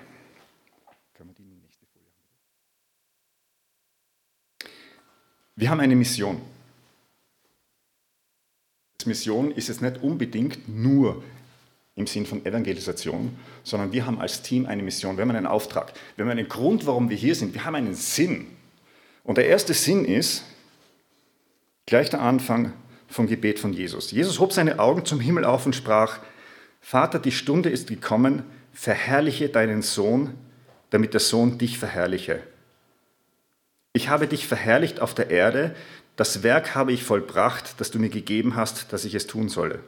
Wir 5.56 5.70
haben 5.70 5.80
eine 5.80 5.96
Mission. 5.96 6.42
Mission 9.06 9.52
ist 9.52 9.68
jetzt 9.68 9.82
nicht 9.82 10.02
unbedingt 10.02 10.68
nur 10.68 11.24
im 11.96 12.08
Sinn 12.08 12.26
von 12.26 12.46
Evangelisation, 12.46 13.38
sondern 13.64 13.92
wir 13.92 14.06
haben 14.06 14.20
als 14.20 14.42
Team 14.42 14.66
eine 14.66 14.82
Mission, 14.82 15.18
wir 15.18 15.22
haben 15.22 15.32
einen 15.32 15.46
Auftrag, 15.46 15.94
wir 16.16 16.26
haben 16.26 16.32
einen 16.32 16.48
Grund, 16.48 16.86
warum 16.88 17.10
wir 17.10 17.18
hier 17.18 17.36
sind, 17.36 17.54
wir 17.54 17.66
haben 17.66 17.76
einen 17.76 17.94
Sinn. 17.94 18.48
Und 19.24 19.38
der 19.38 19.48
erste 19.48 19.74
Sinn 19.74 20.06
ist 20.06 20.44
gleich 21.86 22.10
der 22.10 22.22
Anfang 22.22 22.74
vom 23.08 23.28
Gebet 23.28 23.60
von 23.60 23.74
Jesus. 23.74 24.12
Jesus 24.12 24.40
hob 24.40 24.54
seine 24.54 24.80
Augen 24.80 25.06
zum 25.06 25.20
Himmel 25.20 25.46
auf 25.46 25.66
und 25.66 25.76
sprach, 25.76 26.20
Vater, 26.82 27.20
die 27.20 27.32
Stunde 27.32 27.70
ist 27.70 27.88
gekommen, 27.88 28.44
verherrliche 28.74 29.50
deinen 29.50 29.84
Sohn, 29.84 30.34
damit 30.90 31.14
der 31.14 31.22
Sohn 31.22 31.58
dich 31.58 31.78
verherrliche. 31.78 32.42
Ich 33.94 34.10
habe 34.10 34.28
dich 34.28 34.48
verherrlicht 34.48 35.00
auf 35.00 35.14
der 35.14 35.30
Erde, 35.30 35.76
das 36.16 36.44
Werk 36.44 36.76
habe 36.76 36.92
ich 36.92 37.04
vollbracht, 37.04 37.80
das 37.80 37.92
du 37.92 38.00
mir 38.00 38.10
gegeben 38.10 38.56
hast, 38.56 38.92
dass 38.94 39.06
ich 39.06 39.16
es 39.16 39.28
tun 39.28 39.50
solle. 39.50 39.80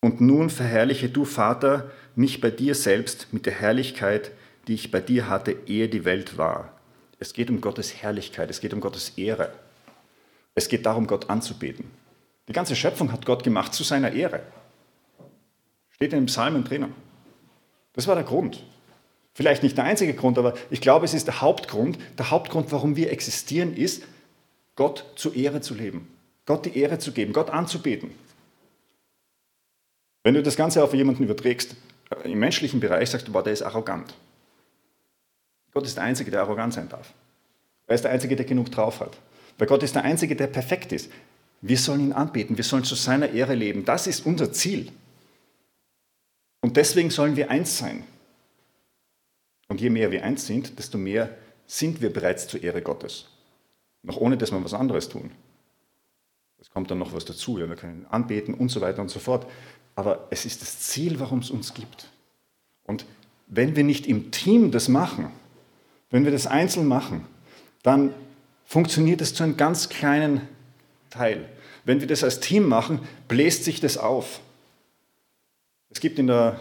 Und 0.00 0.20
nun 0.20 0.50
verherrliche 0.50 1.08
du, 1.08 1.24
Vater, 1.24 1.90
mich 2.14 2.40
bei 2.40 2.50
dir 2.50 2.74
selbst 2.74 3.32
mit 3.32 3.46
der 3.46 3.54
Herrlichkeit, 3.54 4.30
die 4.66 4.74
ich 4.74 4.90
bei 4.90 5.00
dir 5.00 5.28
hatte, 5.28 5.56
ehe 5.66 5.88
die 5.88 6.04
Welt 6.04 6.38
war. 6.38 6.72
Es 7.18 7.32
geht 7.32 7.50
um 7.50 7.60
Gottes 7.60 7.94
Herrlichkeit, 8.02 8.50
es 8.50 8.60
geht 8.60 8.72
um 8.72 8.80
Gottes 8.80 9.14
Ehre. 9.16 9.52
Es 10.54 10.68
geht 10.68 10.86
darum, 10.86 11.06
Gott 11.06 11.30
anzubeten. 11.30 11.90
Die 12.46 12.52
ganze 12.52 12.76
Schöpfung 12.76 13.12
hat 13.12 13.26
Gott 13.26 13.42
gemacht 13.42 13.74
zu 13.74 13.82
seiner 13.82 14.12
Ehre. 14.12 14.42
Steht 15.90 16.12
in 16.12 16.20
den 16.20 16.26
Psalmen 16.26 16.64
drinnen. 16.64 16.94
Das 17.92 18.06
war 18.06 18.14
der 18.14 18.24
Grund. 18.24 18.64
Vielleicht 19.34 19.62
nicht 19.62 19.76
der 19.76 19.84
einzige 19.84 20.14
Grund, 20.14 20.38
aber 20.38 20.54
ich 20.70 20.80
glaube, 20.80 21.04
es 21.04 21.14
ist 21.14 21.26
der 21.26 21.40
Hauptgrund. 21.40 21.98
Der 22.18 22.30
Hauptgrund, 22.30 22.72
warum 22.72 22.96
wir 22.96 23.10
existieren, 23.10 23.76
ist, 23.76 24.04
Gott 24.76 25.04
zur 25.16 25.34
Ehre 25.34 25.60
zu 25.60 25.74
leben. 25.74 26.08
Gott 26.46 26.66
die 26.66 26.78
Ehre 26.78 26.98
zu 26.98 27.12
geben, 27.12 27.32
Gott 27.32 27.50
anzubeten. 27.50 28.10
Wenn 30.22 30.34
du 30.34 30.42
das 30.42 30.56
Ganze 30.56 30.82
auf 30.82 30.94
jemanden 30.94 31.24
überträgst, 31.24 31.76
äh, 32.10 32.30
im 32.30 32.38
menschlichen 32.38 32.80
Bereich 32.80 33.10
sagst 33.10 33.28
du, 33.28 33.32
boah, 33.32 33.42
der 33.42 33.52
ist 33.52 33.62
arrogant. 33.62 34.14
Gott 35.72 35.86
ist 35.86 35.96
der 35.96 36.04
Einzige, 36.04 36.30
der 36.30 36.40
arrogant 36.40 36.74
sein 36.74 36.88
darf. 36.88 37.12
Er 37.86 37.94
ist 37.94 38.04
der 38.04 38.10
Einzige, 38.10 38.36
der 38.36 38.44
genug 38.44 38.70
drauf 38.70 39.00
hat. 39.00 39.16
Weil 39.58 39.68
Gott 39.68 39.82
ist 39.82 39.94
der 39.94 40.04
Einzige, 40.04 40.36
der 40.36 40.46
perfekt 40.46 40.92
ist. 40.92 41.10
Wir 41.60 41.78
sollen 41.78 42.00
ihn 42.00 42.12
anbeten, 42.12 42.56
wir 42.56 42.64
sollen 42.64 42.84
zu 42.84 42.94
seiner 42.94 43.30
Ehre 43.30 43.54
leben. 43.54 43.84
Das 43.84 44.06
ist 44.06 44.24
unser 44.24 44.52
Ziel. 44.52 44.92
Und 46.60 46.76
deswegen 46.76 47.10
sollen 47.10 47.36
wir 47.36 47.50
eins 47.50 47.78
sein. 47.78 48.04
Und 49.68 49.80
je 49.80 49.90
mehr 49.90 50.10
wir 50.10 50.24
eins 50.24 50.46
sind, 50.46 50.78
desto 50.78 50.98
mehr 50.98 51.36
sind 51.66 52.00
wir 52.00 52.12
bereits 52.12 52.48
zur 52.48 52.62
Ehre 52.62 52.82
Gottes. 52.82 53.28
Noch 54.02 54.16
ohne, 54.16 54.36
dass 54.36 54.52
wir 54.52 54.64
was 54.64 54.74
anderes 54.74 55.08
tun. 55.08 55.30
Es 56.60 56.70
kommt 56.70 56.90
dann 56.90 56.98
noch 56.98 57.12
was 57.12 57.24
dazu. 57.24 57.58
Ja, 57.58 57.68
wir 57.68 57.76
können 57.76 58.06
anbeten 58.08 58.54
und 58.54 58.70
so 58.70 58.80
weiter 58.80 59.02
und 59.02 59.10
so 59.10 59.20
fort. 59.20 59.46
Aber 59.98 60.28
es 60.30 60.44
ist 60.44 60.62
das 60.62 60.78
Ziel, 60.78 61.18
warum 61.18 61.40
es 61.40 61.50
uns 61.50 61.74
gibt. 61.74 62.08
Und 62.84 63.04
wenn 63.48 63.74
wir 63.74 63.82
nicht 63.82 64.06
im 64.06 64.30
Team 64.30 64.70
das 64.70 64.86
machen, 64.86 65.32
wenn 66.10 66.24
wir 66.24 66.30
das 66.30 66.46
einzeln 66.46 66.86
machen, 66.86 67.26
dann 67.82 68.14
funktioniert 68.64 69.20
es 69.20 69.34
zu 69.34 69.42
einem 69.42 69.56
ganz 69.56 69.88
kleinen 69.88 70.46
Teil. 71.10 71.48
Wenn 71.84 71.98
wir 71.98 72.06
das 72.06 72.22
als 72.22 72.38
Team 72.38 72.68
machen, 72.68 73.00
bläst 73.26 73.64
sich 73.64 73.80
das 73.80 73.98
auf. 73.98 74.38
Es 75.90 75.98
gibt 75.98 76.20
in 76.20 76.28
der, 76.28 76.60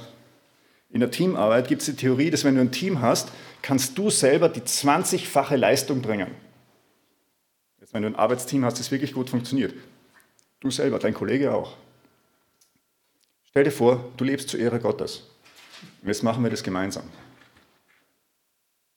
in 0.89 0.99
der 0.99 1.11
Teamarbeit 1.11 1.67
gibt 1.67 1.83
es 1.83 1.85
die 1.85 1.95
Theorie, 1.95 2.31
dass 2.31 2.43
wenn 2.43 2.55
du 2.55 2.61
ein 2.61 2.71
Team 2.71 3.01
hast, 3.01 3.31
kannst 3.61 3.99
du 3.99 4.09
selber 4.09 4.49
die 4.49 4.61
20-fache 4.61 5.57
Leistung 5.57 6.01
bringen. 6.01 6.31
Jetzt, 7.79 7.93
wenn 7.93 8.01
du 8.01 8.07
ein 8.07 8.15
Arbeitsteam 8.15 8.65
hast, 8.65 8.79
das 8.79 8.89
wirklich 8.89 9.13
gut 9.13 9.29
funktioniert. 9.29 9.75
Du 10.59 10.71
selber, 10.71 10.97
dein 10.97 11.13
Kollege 11.13 11.53
auch. 11.53 11.77
Stell 13.57 13.63
dir 13.63 13.71
vor, 13.71 14.11
du 14.17 14.23
lebst 14.23 14.49
zur 14.49 14.59
Ehre 14.59 14.79
Gottes. 14.79 15.23
Jetzt 16.03 16.21
machen 16.21 16.43
wir 16.43 16.51
das 16.51 16.61
gemeinsam. 16.61 17.05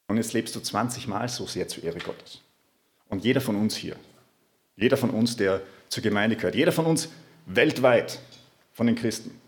Und 0.09 0.19
jetzt 0.19 0.35
lebst 0.35 0.55
du 0.55 0.61
20 0.61 1.09
Mal 1.09 1.31
so 1.31 1.47
sehr 1.47 1.67
zur 1.67 1.83
Ehre 1.83 1.99
Gottes. 1.99 2.43
Und 3.09 3.25
jeder 3.25 3.41
von 3.41 3.57
uns 3.57 3.75
hier, 3.75 3.97
jeder 4.77 4.99
von 4.99 5.09
uns, 5.09 5.35
der 5.35 5.63
zur 5.89 6.03
Gemeinde 6.03 6.37
gehört, 6.37 6.57
jeder 6.57 6.73
von 6.73 6.85
uns 6.85 7.09
weltweit 7.47 8.21
von 8.75 8.87
den 8.87 8.97
Christen, 8.97 9.41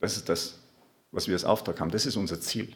das 0.00 0.16
ist 0.16 0.28
das, 0.28 0.58
was 1.12 1.28
wir 1.28 1.34
als 1.34 1.44
Auftrag 1.44 1.78
haben. 1.78 1.92
Das 1.92 2.04
ist 2.04 2.16
unser 2.16 2.40
Ziel. 2.40 2.74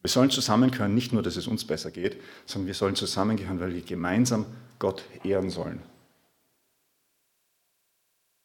Wir 0.00 0.08
sollen 0.08 0.30
zusammengehören, 0.30 0.94
nicht 0.94 1.12
nur, 1.12 1.22
dass 1.22 1.36
es 1.36 1.46
uns 1.46 1.66
besser 1.66 1.90
geht, 1.90 2.16
sondern 2.46 2.68
wir 2.68 2.74
sollen 2.74 2.96
zusammengehören, 2.96 3.60
weil 3.60 3.74
wir 3.74 3.82
gemeinsam 3.82 4.46
Gott 4.78 5.04
ehren 5.24 5.50
sollen. 5.50 5.82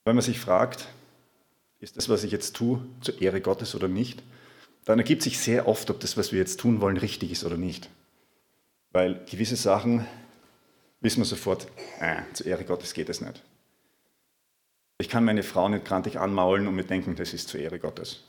Wenn 0.03 0.17
man 0.17 0.21
sich 0.21 0.37
fragt, 0.37 0.89
ist 1.79 1.97
das, 1.97 2.09
was 2.09 2.23
ich 2.23 2.31
jetzt 2.31 2.55
tue, 2.55 2.81
zur 3.01 3.21
Ehre 3.21 3.41
Gottes 3.41 3.75
oder 3.75 3.87
nicht, 3.87 4.23
dann 4.85 4.99
ergibt 4.99 5.23
sich 5.23 5.39
sehr 5.39 5.67
oft, 5.67 5.89
ob 5.89 5.99
das, 5.99 6.15
was 6.17 6.31
wir 6.31 6.39
jetzt 6.39 6.59
tun 6.59 6.81
wollen, 6.81 6.97
richtig 6.97 7.31
ist 7.31 7.43
oder 7.43 7.57
nicht. 7.57 7.89
Weil 8.91 9.25
gewisse 9.29 9.55
Sachen 9.55 10.05
wissen 11.01 11.19
wir 11.19 11.25
sofort, 11.25 11.67
äh, 11.99 12.21
zur 12.33 12.47
Ehre 12.47 12.65
Gottes 12.65 12.93
geht 12.93 13.09
es 13.09 13.21
nicht. 13.21 13.41
Ich 14.97 15.09
kann 15.09 15.25
meine 15.25 15.43
Frau 15.43 15.67
nicht 15.67 15.85
grantig 15.85 16.19
anmaulen 16.19 16.67
und 16.67 16.75
mir 16.75 16.85
denken, 16.85 17.15
das 17.15 17.33
ist 17.33 17.49
zur 17.49 17.59
Ehre 17.59 17.79
Gottes. 17.79 18.23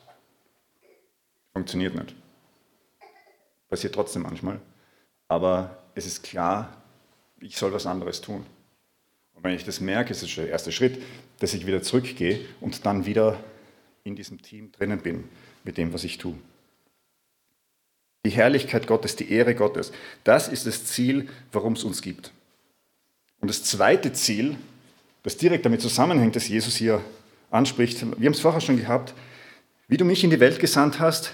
Funktioniert 1.52 1.94
nicht. 1.94 2.14
Passiert 3.68 3.94
trotzdem 3.94 4.22
manchmal. 4.22 4.61
Aber 5.28 5.85
es 5.94 6.06
ist 6.06 6.22
klar, 6.22 6.82
ich 7.38 7.56
soll 7.56 7.72
was 7.72 7.87
anderes 7.87 8.20
tun. 8.20 8.44
Wenn 9.46 9.54
ich 9.54 9.64
das 9.64 9.80
merke, 9.80 10.11
ist 10.11 10.28
schon 10.28 10.42
der 10.42 10.52
erste 10.52 10.72
Schritt, 10.72 11.00
dass 11.38 11.54
ich 11.54 11.68
wieder 11.68 11.80
zurückgehe 11.80 12.40
und 12.61 12.85
dann 12.85 13.06
wieder 13.06 13.38
in 14.02 14.16
diesem 14.16 14.42
Team 14.42 14.72
drinnen 14.72 14.98
bin 14.98 15.22
mit 15.62 15.78
dem, 15.78 15.92
was 15.92 16.02
ich 16.02 16.18
tue. 16.18 16.35
Die 18.24 18.30
Herrlichkeit 18.30 18.88
Gottes, 18.88 19.14
die 19.14 19.30
Ehre 19.30 19.54
Gottes, 19.54 19.92
das 20.24 20.48
ist 20.48 20.66
das 20.66 20.85
Ziel, 20.87 21.28
warum 21.52 21.74
es 21.74 21.85
uns 21.85 22.02
gibt. 22.02 22.32
Und 23.40 23.46
das 23.46 23.62
zweite 23.62 24.12
Ziel, 24.12 24.56
das 25.22 25.37
direkt 25.37 25.64
damit 25.64 25.80
zusammenhängt, 25.80 26.35
das 26.35 26.48
Jesus 26.48 26.74
hier 26.74 27.00
anspricht. 27.52 28.00
Wir 28.02 28.26
haben 28.26 28.35
es 28.35 28.40
vorher 28.40 28.61
schon 28.61 28.78
gehabt. 28.78 29.14
Wie 29.87 29.96
du 29.96 30.04
mich 30.04 30.24
in 30.24 30.30
die 30.30 30.40
Welt 30.40 30.59
gesandt 30.59 30.98
hast, 30.98 31.30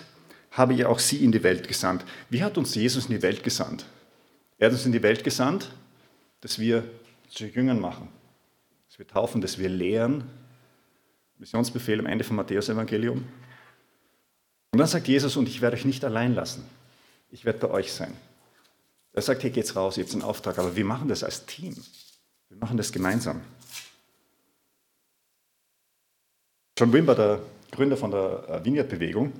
habe 0.51 0.75
ich 0.75 0.85
auch 0.85 0.98
sie 0.98 1.25
in 1.25 1.33
die 1.33 1.42
Welt 1.42 1.66
gesandt. 1.66 2.05
Wie 2.29 2.42
hat 2.42 2.59
uns 2.59 2.75
Jesus 2.75 3.07
in 3.07 3.14
die 3.14 3.22
Welt 3.22 3.42
gesandt? 3.42 3.87
Er 4.59 4.66
hat 4.66 4.75
uns 4.75 4.85
in 4.85 4.92
die 4.92 5.03
Welt 5.03 5.25
gesandt, 5.25 5.72
dass 6.42 6.59
wir 6.59 6.85
zu 7.33 7.47
Jüngern 7.47 7.81
machen, 7.81 8.09
dass 8.88 8.99
wir 8.99 9.07
taufen, 9.07 9.40
dass 9.40 9.59
wir 9.59 9.68
lehren. 9.68 10.31
Missionsbefehl 11.38 11.99
am 11.99 12.07
Ende 12.07 12.25
vom 12.25 12.37
Matthäus-Evangelium. 12.37 13.18
Und 14.73 14.79
dann 14.79 14.87
sagt 14.87 15.09
Jesus, 15.09 15.37
und 15.37 15.49
ich 15.49 15.61
werde 15.61 15.77
euch 15.77 15.85
nicht 15.85 16.05
allein 16.05 16.35
lassen. 16.35 16.64
Ich 17.31 17.45
werde 17.45 17.59
bei 17.59 17.71
euch 17.71 17.92
sein. 17.92 18.14
Er 19.12 19.23
sagt, 19.23 19.42
hey, 19.42 19.51
geht's 19.51 19.77
raus, 19.77 19.99
habt 19.99 20.12
einen 20.12 20.23
Auftrag, 20.23 20.59
aber 20.59 20.77
wir 20.77 20.85
machen 20.85 21.09
das 21.09 21.25
als 21.25 21.45
Team. 21.45 21.77
Wir 22.49 22.59
machen 22.59 22.77
das 22.77 22.92
gemeinsam. 22.92 23.42
John 26.79 26.92
Wimber, 26.92 27.14
der 27.14 27.40
Gründer 27.71 27.97
von 27.97 28.11
der 28.11 28.45
äh, 28.49 28.64
Vineyard-Bewegung, 28.64 29.33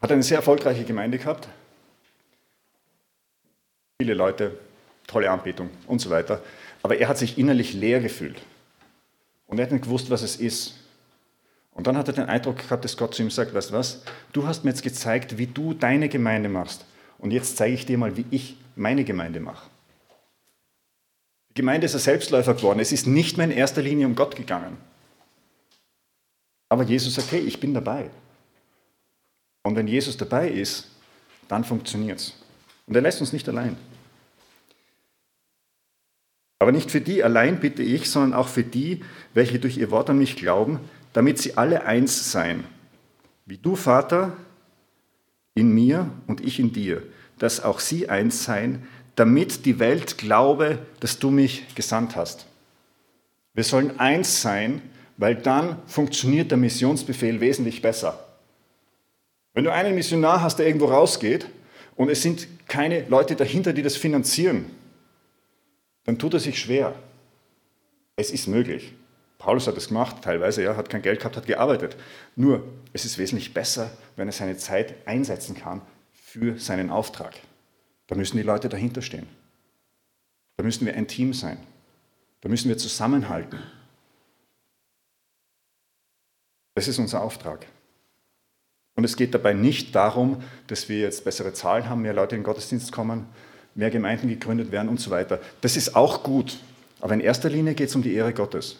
hat 0.00 0.12
eine 0.12 0.22
sehr 0.22 0.38
erfolgreiche 0.38 0.84
Gemeinde 0.84 1.18
gehabt. 1.18 1.48
Viele 4.00 4.14
Leute, 4.14 4.58
tolle 5.06 5.30
Anbetung 5.30 5.70
und 5.86 6.00
so 6.00 6.10
weiter. 6.10 6.42
Aber 6.82 6.96
er 6.96 7.08
hat 7.08 7.18
sich 7.18 7.38
innerlich 7.38 7.74
leer 7.74 8.00
gefühlt. 8.00 8.40
Und 9.46 9.58
er 9.58 9.64
hat 9.64 9.72
nicht 9.72 9.84
gewusst, 9.84 10.10
was 10.10 10.22
es 10.22 10.36
ist. 10.36 10.76
Und 11.72 11.86
dann 11.86 11.96
hat 11.96 12.08
er 12.08 12.14
den 12.14 12.26
Eindruck 12.26 12.58
gehabt, 12.58 12.84
dass 12.84 12.96
Gott 12.96 13.14
zu 13.14 13.22
ihm 13.22 13.30
sagt, 13.30 13.54
weißt 13.54 13.70
du 13.70 13.74
was, 13.74 14.02
du 14.32 14.46
hast 14.46 14.64
mir 14.64 14.70
jetzt 14.70 14.82
gezeigt, 14.82 15.38
wie 15.38 15.46
du 15.46 15.74
deine 15.74 16.08
Gemeinde 16.08 16.48
machst. 16.48 16.84
Und 17.18 17.32
jetzt 17.32 17.56
zeige 17.56 17.74
ich 17.74 17.86
dir 17.86 17.98
mal, 17.98 18.16
wie 18.16 18.24
ich 18.30 18.56
meine 18.76 19.04
Gemeinde 19.04 19.40
mache. 19.40 19.68
Die 21.50 21.54
Gemeinde 21.54 21.86
ist 21.86 21.94
ein 21.94 22.00
Selbstläufer 22.00 22.54
geworden. 22.54 22.80
Es 22.80 22.92
ist 22.92 23.06
nicht 23.06 23.36
mehr 23.36 23.46
in 23.46 23.52
erster 23.52 23.82
Linie 23.82 24.06
um 24.06 24.14
Gott 24.14 24.36
gegangen. 24.36 24.76
Aber 26.68 26.84
Jesus 26.84 27.14
sagt, 27.14 27.32
hey, 27.32 27.40
ich 27.40 27.58
bin 27.60 27.74
dabei. 27.74 28.08
Und 29.62 29.76
wenn 29.76 29.88
Jesus 29.88 30.16
dabei 30.16 30.48
ist, 30.48 30.88
dann 31.48 31.64
funktioniert 31.64 32.20
es. 32.20 32.34
Und 32.86 32.94
er 32.94 33.02
lässt 33.02 33.20
uns 33.20 33.32
nicht 33.32 33.48
allein. 33.48 33.76
Aber 36.60 36.72
nicht 36.72 36.90
für 36.90 37.00
die 37.00 37.24
allein 37.24 37.58
bitte 37.58 37.82
ich, 37.82 38.10
sondern 38.10 38.34
auch 38.38 38.46
für 38.46 38.62
die, 38.62 39.00
welche 39.32 39.58
durch 39.58 39.78
ihr 39.78 39.90
Wort 39.90 40.10
an 40.10 40.18
mich 40.18 40.36
glauben, 40.36 40.78
damit 41.14 41.38
sie 41.38 41.56
alle 41.56 41.84
eins 41.84 42.30
seien. 42.30 42.64
Wie 43.46 43.56
du, 43.56 43.76
Vater, 43.76 44.36
in 45.54 45.72
mir 45.72 46.10
und 46.26 46.42
ich 46.42 46.60
in 46.60 46.72
dir, 46.72 47.02
dass 47.38 47.64
auch 47.64 47.80
sie 47.80 48.10
eins 48.10 48.44
seien, 48.44 48.86
damit 49.16 49.64
die 49.64 49.78
Welt 49.78 50.18
glaube, 50.18 50.78
dass 51.00 51.18
du 51.18 51.30
mich 51.30 51.74
gesandt 51.74 52.14
hast. 52.14 52.46
Wir 53.54 53.64
sollen 53.64 53.98
eins 53.98 54.42
sein, 54.42 54.82
weil 55.16 55.36
dann 55.36 55.76
funktioniert 55.86 56.50
der 56.50 56.58
Missionsbefehl 56.58 57.40
wesentlich 57.40 57.80
besser. 57.80 58.26
Wenn 59.54 59.64
du 59.64 59.72
einen 59.72 59.94
Missionar 59.94 60.42
hast, 60.42 60.58
der 60.58 60.66
irgendwo 60.66 60.86
rausgeht 60.86 61.46
und 61.96 62.10
es 62.10 62.22
sind 62.22 62.46
keine 62.68 63.08
Leute 63.08 63.34
dahinter, 63.34 63.72
die 63.72 63.82
das 63.82 63.96
finanzieren, 63.96 64.66
dann 66.10 66.18
tut 66.18 66.34
er 66.34 66.40
sich 66.40 66.58
schwer. 66.58 67.00
Es 68.16 68.32
ist 68.32 68.48
möglich. 68.48 68.94
Paulus 69.38 69.68
hat 69.68 69.76
es 69.76 69.86
gemacht, 69.86 70.16
teilweise, 70.22 70.60
ja, 70.60 70.74
hat 70.74 70.90
kein 70.90 71.02
Geld 71.02 71.20
gehabt, 71.20 71.36
hat 71.36 71.46
gearbeitet. 71.46 71.96
Nur, 72.34 72.64
es 72.92 73.04
ist 73.04 73.16
wesentlich 73.16 73.54
besser, 73.54 73.96
wenn 74.16 74.26
er 74.26 74.32
seine 74.32 74.56
Zeit 74.56 75.06
einsetzen 75.06 75.54
kann 75.54 75.82
für 76.12 76.58
seinen 76.58 76.90
Auftrag. 76.90 77.36
Da 78.08 78.16
müssen 78.16 78.36
die 78.38 78.42
Leute 78.42 78.68
dahinter 78.68 79.02
stehen. 79.02 79.28
Da 80.56 80.64
müssen 80.64 80.84
wir 80.84 80.96
ein 80.96 81.06
Team 81.06 81.32
sein. 81.32 81.58
Da 82.40 82.48
müssen 82.48 82.68
wir 82.68 82.76
zusammenhalten. 82.76 83.62
Das 86.74 86.88
ist 86.88 86.98
unser 86.98 87.22
Auftrag. 87.22 87.66
Und 88.96 89.04
es 89.04 89.14
geht 89.14 89.32
dabei 89.32 89.52
nicht 89.52 89.94
darum, 89.94 90.42
dass 90.66 90.88
wir 90.88 90.98
jetzt 90.98 91.22
bessere 91.22 91.52
Zahlen 91.52 91.88
haben, 91.88 92.02
mehr 92.02 92.14
Leute 92.14 92.34
in 92.34 92.40
den 92.40 92.46
Gottesdienst 92.46 92.90
kommen, 92.90 93.28
mehr 93.74 93.90
Gemeinden 93.90 94.28
gegründet 94.28 94.72
werden 94.72 94.88
und 94.88 95.00
so 95.00 95.10
weiter. 95.10 95.40
Das 95.60 95.76
ist 95.76 95.96
auch 95.96 96.22
gut. 96.22 96.58
Aber 97.00 97.14
in 97.14 97.20
erster 97.20 97.48
Linie 97.48 97.74
geht 97.74 97.88
es 97.88 97.94
um 97.94 98.02
die 98.02 98.14
Ehre 98.14 98.34
Gottes. 98.34 98.78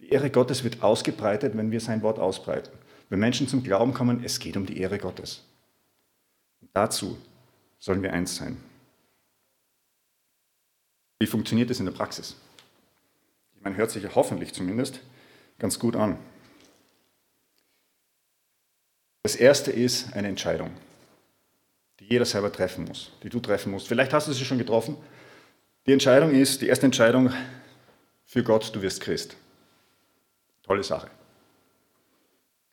Die 0.00 0.08
Ehre 0.08 0.30
Gottes 0.30 0.64
wird 0.64 0.82
ausgebreitet, 0.82 1.56
wenn 1.56 1.70
wir 1.70 1.80
sein 1.80 2.02
Wort 2.02 2.18
ausbreiten. 2.18 2.72
Wenn 3.08 3.20
Menschen 3.20 3.46
zum 3.46 3.62
Glauben 3.62 3.94
kommen, 3.94 4.24
es 4.24 4.38
geht 4.38 4.56
um 4.56 4.66
die 4.66 4.78
Ehre 4.78 4.98
Gottes. 4.98 5.42
Und 6.60 6.70
dazu 6.72 7.18
sollen 7.78 8.02
wir 8.02 8.12
eins 8.12 8.36
sein. 8.36 8.56
Wie 11.20 11.26
funktioniert 11.26 11.70
das 11.70 11.78
in 11.78 11.86
der 11.86 11.92
Praxis? 11.92 12.36
Meine, 13.62 13.76
hört 13.76 13.90
sich 13.90 14.04
hoffentlich 14.14 14.52
zumindest 14.52 15.00
ganz 15.58 15.78
gut 15.78 15.94
an. 15.94 16.18
Das 19.22 19.36
erste 19.36 19.70
ist 19.70 20.14
eine 20.14 20.26
Entscheidung, 20.26 20.72
die 22.02 22.14
jeder 22.14 22.24
selber 22.24 22.52
treffen 22.52 22.84
muss, 22.84 23.12
die 23.22 23.28
du 23.28 23.40
treffen 23.40 23.70
musst. 23.70 23.88
Vielleicht 23.88 24.12
hast 24.12 24.28
du 24.28 24.32
sie 24.32 24.44
schon 24.44 24.58
getroffen. 24.58 24.96
Die 25.86 25.92
Entscheidung 25.92 26.30
ist, 26.32 26.60
die 26.60 26.66
erste 26.66 26.86
Entscheidung 26.86 27.30
für 28.24 28.42
Gott, 28.42 28.74
du 28.74 28.82
wirst 28.82 29.00
Christ. 29.00 29.36
Tolle 30.62 30.82
Sache. 30.82 31.08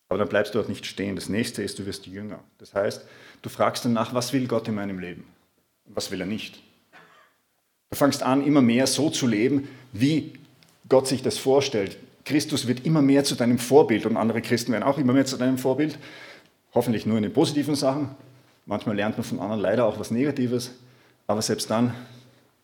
Aber 0.07 0.17
dann 0.17 0.29
bleibst 0.29 0.53
du 0.53 0.57
dort 0.57 0.69
nicht 0.69 0.85
stehen. 0.85 1.15
Das 1.15 1.29
nächste 1.29 1.61
ist, 1.61 1.77
du 1.77 1.85
wirst 1.85 2.07
Jünger. 2.07 2.39
Das 2.57 2.73
heißt, 2.73 3.05
du 3.41 3.49
fragst 3.49 3.85
danach, 3.85 4.13
was 4.13 4.33
will 4.33 4.47
Gott 4.47 4.67
in 4.67 4.75
meinem 4.75 4.99
Leben? 4.99 5.25
Was 5.85 6.11
will 6.11 6.19
er 6.19 6.27
nicht? 6.27 6.61
Du 7.91 7.95
fängst 7.95 8.23
an, 8.23 8.45
immer 8.45 8.61
mehr 8.61 8.87
so 8.87 9.09
zu 9.09 9.27
leben, 9.27 9.67
wie 9.91 10.33
Gott 10.87 11.07
sich 11.07 11.21
das 11.21 11.37
vorstellt. 11.37 11.97
Christus 12.25 12.67
wird 12.67 12.85
immer 12.85 13.01
mehr 13.01 13.23
zu 13.23 13.35
deinem 13.35 13.59
Vorbild 13.59 14.05
und 14.05 14.17
andere 14.17 14.41
Christen 14.41 14.71
werden 14.71 14.83
auch 14.83 14.97
immer 14.97 15.13
mehr 15.13 15.25
zu 15.25 15.37
deinem 15.37 15.57
Vorbild. 15.57 15.97
Hoffentlich 16.73 17.05
nur 17.05 17.17
in 17.17 17.23
den 17.23 17.33
positiven 17.33 17.75
Sachen. 17.75 18.15
Manchmal 18.69 18.97
lernt 18.97 19.17
man 19.17 19.23
von 19.23 19.39
anderen 19.39 19.61
leider 19.61 19.85
auch 19.85 19.99
was 19.99 20.11
Negatives. 20.11 20.69
Aber 21.25 21.41
selbst 21.41 21.71
dann 21.71 21.91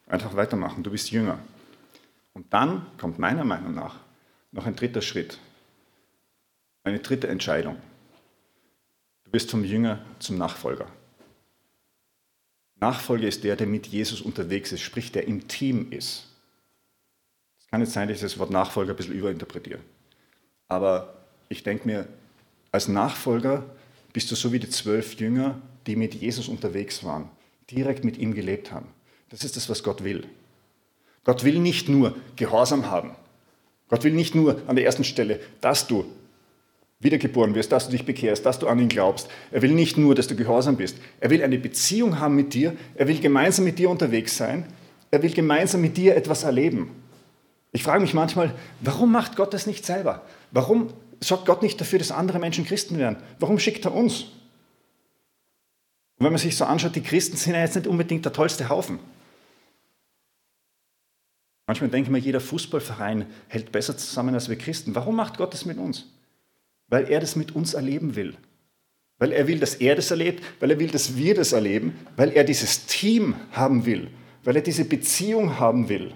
einfach 0.06 0.36
weitermachen. 0.36 0.84
Du 0.84 0.92
bist 0.92 1.10
Jünger. 1.10 1.40
Und 2.36 2.54
dann 2.54 2.86
kommt 3.00 3.18
meiner 3.18 3.44
Meinung 3.44 3.74
nach 3.74 3.96
noch 4.52 4.68
ein 4.68 4.76
dritter 4.76 5.02
Schritt. 5.02 5.40
Eine 6.84 7.00
dritte 7.00 7.28
Entscheidung. 7.28 7.78
Du 9.24 9.32
bist 9.32 9.50
vom 9.50 9.64
Jünger 9.64 10.00
zum 10.20 10.38
Nachfolger. 10.38 10.86
Nachfolger 12.76 13.28
ist 13.28 13.44
der, 13.44 13.56
der 13.56 13.66
mit 13.66 13.88
Jesus 13.88 14.22
unterwegs 14.22 14.72
ist, 14.72 14.82
sprich 14.82 15.12
der 15.12 15.28
im 15.28 15.48
Team 15.48 15.92
ist. 15.92 16.28
Es 17.58 17.66
kann 17.66 17.82
jetzt 17.82 17.94
sein, 17.94 18.10
dass 18.10 18.18
ich 18.18 18.22
das 18.22 18.38
Wort 18.38 18.52
Nachfolger 18.52 18.94
ein 18.94 18.96
bisschen 18.96 19.16
überinterpretiere. 19.16 19.80
Aber 20.68 21.16
ich 21.50 21.64
denke 21.64 21.88
mir, 21.88 22.08
als 22.72 22.88
Nachfolger 22.88 23.66
bist 24.14 24.30
du 24.30 24.36
so 24.36 24.52
wie 24.54 24.60
die 24.60 24.70
zwölf 24.70 25.16
Jünger, 25.16 25.60
die 25.88 25.96
mit 25.96 26.14
Jesus 26.16 26.48
unterwegs 26.48 27.04
waren, 27.04 27.30
direkt 27.72 28.04
mit 28.04 28.18
ihm 28.18 28.34
gelebt 28.34 28.72
haben. 28.72 28.88
Das 29.30 29.44
ist 29.44 29.56
das, 29.56 29.70
was 29.70 29.84
Gott 29.84 30.04
will. 30.04 30.24
Gott 31.24 31.44
will 31.44 31.60
nicht 31.60 31.90
nur 31.90 32.16
Gehorsam 32.36 32.90
haben. 32.90 33.12
Gott 33.90 34.04
will 34.04 34.14
nicht 34.14 34.36
nur 34.36 34.62
an 34.68 34.76
der 34.76 34.86
ersten 34.86 35.04
Stelle, 35.04 35.40
dass 35.62 35.88
du 35.88 36.06
wiedergeboren 37.00 37.54
wirst, 37.56 37.72
dass 37.72 37.86
du 37.86 37.92
dich 37.92 38.06
bekehrst, 38.06 38.46
dass 38.46 38.60
du 38.60 38.68
an 38.68 38.80
ihn 38.80 38.88
glaubst. 38.88 39.28
Er 39.52 39.62
will 39.62 39.74
nicht 39.74 39.98
nur, 39.98 40.16
dass 40.16 40.28
du 40.28 40.36
gehorsam 40.36 40.78
bist. 40.78 40.98
Er 41.20 41.30
will 41.30 41.44
eine 41.44 41.58
Beziehung 41.58 42.20
haben 42.20 42.36
mit 42.36 42.54
dir. 42.54 42.76
Er 42.96 43.08
will 43.08 43.20
gemeinsam 43.20 43.66
mit 43.66 43.78
dir 43.78 43.90
unterwegs 43.90 44.38
sein. 44.38 44.66
Er 45.12 45.22
will 45.22 45.32
gemeinsam 45.32 45.82
mit 45.82 45.98
dir 45.98 46.16
etwas 46.16 46.44
erleben. 46.44 46.92
Ich 47.72 47.84
frage 47.84 48.02
mich 48.02 48.14
manchmal, 48.14 48.56
warum 48.82 49.12
macht 49.12 49.36
Gott 49.36 49.54
das 49.54 49.68
nicht 49.68 49.86
selber? 49.86 50.22
Warum 50.52 50.94
sorgt 51.20 51.46
Gott 51.46 51.62
nicht 51.62 51.80
dafür, 51.80 52.00
dass 52.00 52.12
andere 52.12 52.40
Menschen 52.40 52.66
Christen 52.66 52.98
werden? 52.98 53.18
Warum 53.40 53.60
schickt 53.60 53.86
er 53.86 53.94
uns? 53.94 54.28
Und 56.18 56.26
wenn 56.26 56.32
man 56.32 56.40
sich 56.40 56.56
so 56.56 56.66
anschaut, 56.66 56.96
die 56.96 57.04
Christen 57.04 57.38
sind 57.38 57.54
ja 57.54 57.62
jetzt 57.62 57.76
nicht 57.76 57.88
unbedingt 57.88 58.24
der 58.24 58.34
tollste 58.34 58.70
Haufen. 58.70 59.00
Manchmal 61.68 61.90
denke 61.90 62.08
ich 62.08 62.12
mir, 62.12 62.20
jeder 62.20 62.40
Fußballverein 62.40 63.26
hält 63.48 63.72
besser 63.72 63.98
zusammen 63.98 64.34
als 64.36 64.50
wir 64.50 64.58
Christen. 64.58 64.96
Warum 64.96 65.16
macht 65.16 65.38
Gott 65.38 65.54
das 65.54 65.66
mit 65.66 65.78
uns? 65.78 66.06
Weil 66.88 67.10
er 67.10 67.20
das 67.20 67.36
mit 67.36 67.56
uns 67.56 67.74
erleben 67.74 68.16
will. 68.16 68.38
Weil 69.18 69.32
er 69.32 69.48
will, 69.48 69.60
dass 69.60 69.76
er 69.76 69.96
das 69.96 70.12
erlebt, 70.12 70.44
weil 70.60 70.72
er 70.72 70.80
will, 70.80 70.90
dass 70.90 71.18
wir 71.18 71.34
das 71.36 71.54
erleben, 71.54 71.96
weil 72.16 72.32
er 72.32 72.44
dieses 72.44 72.86
Team 72.86 73.36
haben 73.52 73.86
will, 73.86 74.10
weil 74.44 74.58
er 74.58 74.62
diese 74.62 74.86
Beziehung 74.86 75.58
haben 75.60 75.90
will. 75.90 76.14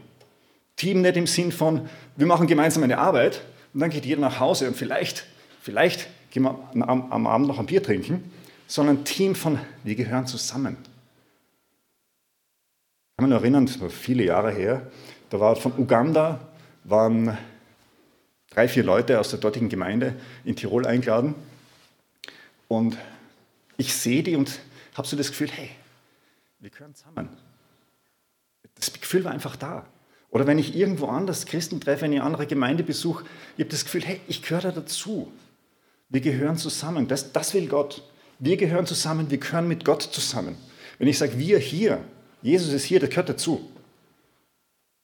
Team 0.75 1.01
nicht 1.01 1.17
im 1.17 1.27
Sinn 1.27 1.51
von, 1.51 1.89
wir 2.15 2.27
machen 2.27 2.47
gemeinsam 2.47 2.83
eine 2.83 2.97
Arbeit, 2.97 3.41
und 3.73 3.81
dann 3.81 3.89
geht 3.89 4.05
jeder 4.05 4.21
nach 4.21 4.39
Hause 4.39 4.67
und 4.67 4.75
vielleicht, 4.75 5.25
vielleicht 5.62 6.07
gehen 6.31 6.43
wir 6.43 6.69
am, 6.73 7.12
am 7.12 7.27
Abend 7.27 7.47
noch 7.47 7.59
ein 7.59 7.65
Bier 7.65 7.83
trinken, 7.83 8.31
sondern 8.69 8.97
ein 8.99 9.03
Team 9.03 9.34
von, 9.36 9.60
wir 9.84 9.95
gehören 9.95 10.27
zusammen. 10.27 10.77
Ich 13.12 13.17
kann 13.17 13.27
mich 13.27 13.36
noch 13.36 13.41
erinnern, 13.41 13.65
das 13.65 13.82
war 13.82 13.89
viele 13.89 14.23
Jahre 14.23 14.51
her, 14.51 14.89
da 15.32 15.39
war 15.39 15.55
von 15.55 15.73
Uganda, 15.77 16.39
waren 16.84 17.36
drei, 18.51 18.67
vier 18.67 18.84
Leute 18.84 19.19
aus 19.19 19.32
der 19.32 19.39
dortigen 19.39 19.69
Gemeinde 19.69 20.15
in 20.45 20.55
Tirol 20.55 20.86
eingeladen. 20.86 21.34
Und 22.67 22.95
ich 23.77 23.93
sehe 23.93 24.21
die 24.21 24.36
und 24.36 24.60
habe 24.93 25.08
so 25.08 25.17
das 25.17 25.29
Gefühl, 25.29 25.49
hey, 25.51 25.71
wir 26.60 26.69
gehören 26.69 26.93
zusammen. 26.93 27.29
Das 28.75 28.93
Gefühl 28.93 29.23
war 29.25 29.32
einfach 29.32 29.55
da. 29.55 29.88
Oder 30.29 30.45
wenn 30.45 30.60
ich 30.60 30.75
irgendwo 30.75 31.08
anders 31.08 31.47
Christen 31.47 31.82
treffe, 31.82 32.05
eine 32.05 32.21
andere 32.21 32.45
Gemeinde 32.45 32.84
besuche, 32.84 33.25
ich 33.58 33.63
habe 33.63 33.71
das 33.71 33.84
Gefühl, 33.84 34.03
hey, 34.05 34.21
ich 34.27 34.43
gehöre 34.43 34.62
da 34.62 34.71
dazu. 34.71 35.32
Wir 36.10 36.21
gehören 36.21 36.58
zusammen. 36.58 37.08
Das, 37.08 37.32
das 37.32 37.55
will 37.55 37.67
Gott. 37.67 38.03
Wir 38.39 38.56
gehören 38.56 38.86
zusammen, 38.86 39.30
wir 39.30 39.38
gehören 39.38 39.67
mit 39.67 39.84
Gott 39.84 40.02
zusammen. 40.02 40.58
Wenn 40.97 41.08
ich 41.08 41.17
sage, 41.17 41.38
wir 41.38 41.60
hier, 41.60 42.04
Jesus 42.41 42.71
ist 42.71 42.86
hier, 42.86 42.99
der 42.99 43.10
gehört 43.10 43.30
dazu. 43.30 43.69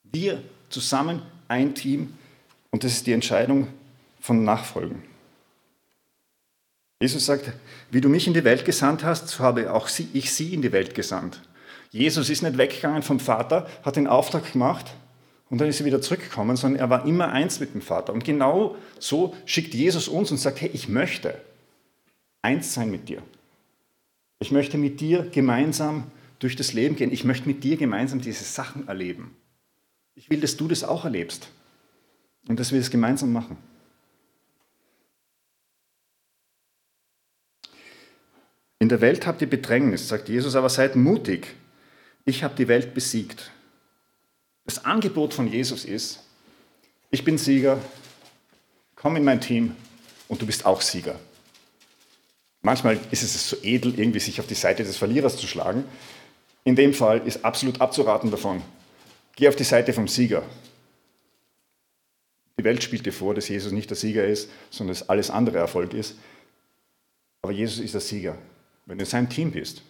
Wir 0.03 0.41
zusammen, 0.69 1.21
ein 1.47 1.75
Team, 1.75 2.13
und 2.71 2.83
das 2.83 2.93
ist 2.93 3.07
die 3.07 3.13
Entscheidung 3.13 3.67
von 4.19 4.43
Nachfolgen. 4.43 5.03
Jesus 7.01 7.25
sagt, 7.25 7.51
wie 7.91 8.01
du 8.01 8.07
mich 8.07 8.25
in 8.25 8.33
die 8.33 8.43
Welt 8.45 8.63
gesandt 8.63 9.03
hast, 9.03 9.27
so 9.27 9.39
habe 9.39 9.73
auch 9.73 9.89
ich 10.13 10.33
sie 10.33 10.53
in 10.53 10.61
die 10.61 10.71
Welt 10.71 10.95
gesandt. 10.95 11.41
Jesus 11.91 12.29
ist 12.29 12.41
nicht 12.41 12.57
weggegangen 12.57 13.03
vom 13.03 13.19
Vater, 13.19 13.67
hat 13.83 13.97
den 13.97 14.07
Auftrag 14.07 14.51
gemacht 14.53 14.93
und 15.49 15.59
dann 15.59 15.67
ist 15.67 15.81
er 15.81 15.85
wieder 15.85 16.01
zurückgekommen, 16.01 16.55
sondern 16.55 16.79
er 16.79 16.89
war 16.89 17.05
immer 17.05 17.31
eins 17.31 17.59
mit 17.59 17.73
dem 17.73 17.81
Vater. 17.81 18.13
Und 18.13 18.23
genau 18.23 18.75
so 18.99 19.35
schickt 19.45 19.73
Jesus 19.73 20.07
uns 20.07 20.31
und 20.31 20.37
sagt, 20.37 20.61
hey, 20.61 20.69
ich 20.73 20.87
möchte 20.87 21.35
eins 22.45 22.75
sein 22.75 22.91
mit 22.91 23.09
dir. 23.09 23.23
Ich 24.39 24.51
möchte 24.51 24.77
mit 24.77 25.01
dir 25.01 25.27
gemeinsam 25.31 26.11
durch 26.37 26.55
das 26.55 26.73
Leben 26.73 26.95
gehen. 26.95 27.11
Ich 27.11 27.23
möchte 27.23 27.47
mit 27.47 27.63
dir 27.63 27.75
gemeinsam 27.75 28.21
diese 28.21 28.43
Sachen 28.43 28.87
erleben. 28.87 29.35
Ich 30.13 30.29
will, 30.29 30.39
dass 30.39 30.55
du 30.55 30.67
das 30.67 30.83
auch 30.83 31.05
erlebst 31.05 31.49
und 32.47 32.59
dass 32.59 32.71
wir 32.71 32.79
das 32.79 32.91
gemeinsam 32.91 33.33
machen. 33.33 33.57
In 38.77 38.89
der 38.89 39.01
Welt 39.01 39.25
habt 39.25 39.41
ihr 39.41 39.49
Bedrängnis, 39.49 40.07
sagt 40.07 40.29
Jesus, 40.29 40.55
aber 40.55 40.69
seid 40.69 40.95
mutig. 40.95 41.47
Ich 42.25 42.43
habe 42.43 42.55
die 42.55 42.67
Welt 42.67 42.93
besiegt. 42.93 43.51
Das 44.65 44.85
Angebot 44.85 45.33
von 45.33 45.47
Jesus 45.47 45.83
ist, 45.83 46.23
ich 47.09 47.23
bin 47.23 47.39
Sieger, 47.39 47.79
komm 48.95 49.15
in 49.15 49.23
mein 49.23 49.41
Team 49.41 49.75
und 50.27 50.41
du 50.41 50.45
bist 50.45 50.65
auch 50.65 50.81
Sieger. 50.81 51.19
Manchmal 52.65 52.99
ist 53.11 53.21
es 53.21 53.47
so 53.47 53.57
edel, 53.61 53.99
irgendwie 53.99 54.19
sich 54.19 54.39
auf 54.39 54.47
die 54.47 54.55
Seite 54.55 54.83
des 54.83 54.97
Verlierers 54.97 55.37
zu 55.37 55.45
schlagen. 55.45 55.85
In 56.63 56.75
dem 56.75 56.95
Fall 56.95 57.19
ist 57.19 57.45
absolut 57.45 57.79
abzuraten 57.79 58.31
davon. 58.31 58.63
Geh 59.35 59.47
auf 59.47 59.55
die 59.55 59.63
Seite 59.63 59.93
vom 59.93 60.07
Sieger. 60.07 60.41
Die 62.57 62.63
Welt 62.63 62.81
spielt 62.81 63.05
dir 63.05 63.13
vor, 63.13 63.35
dass 63.35 63.49
Jesus 63.49 63.71
nicht 63.71 63.91
der 63.91 63.97
Sieger 63.97 64.25
ist, 64.25 64.49
sondern 64.71 64.95
dass 64.95 65.07
alles 65.09 65.29
andere 65.29 65.59
Erfolg 65.59 65.93
ist. 65.93 66.15
Aber 67.43 67.53
Jesus 67.53 67.77
ist 67.77 67.93
der 67.93 68.01
Sieger. 68.01 68.35
Wenn 68.87 68.97
du 68.97 69.03
in 69.03 69.09
seinem 69.11 69.29
Team 69.29 69.51
bist, 69.51 69.83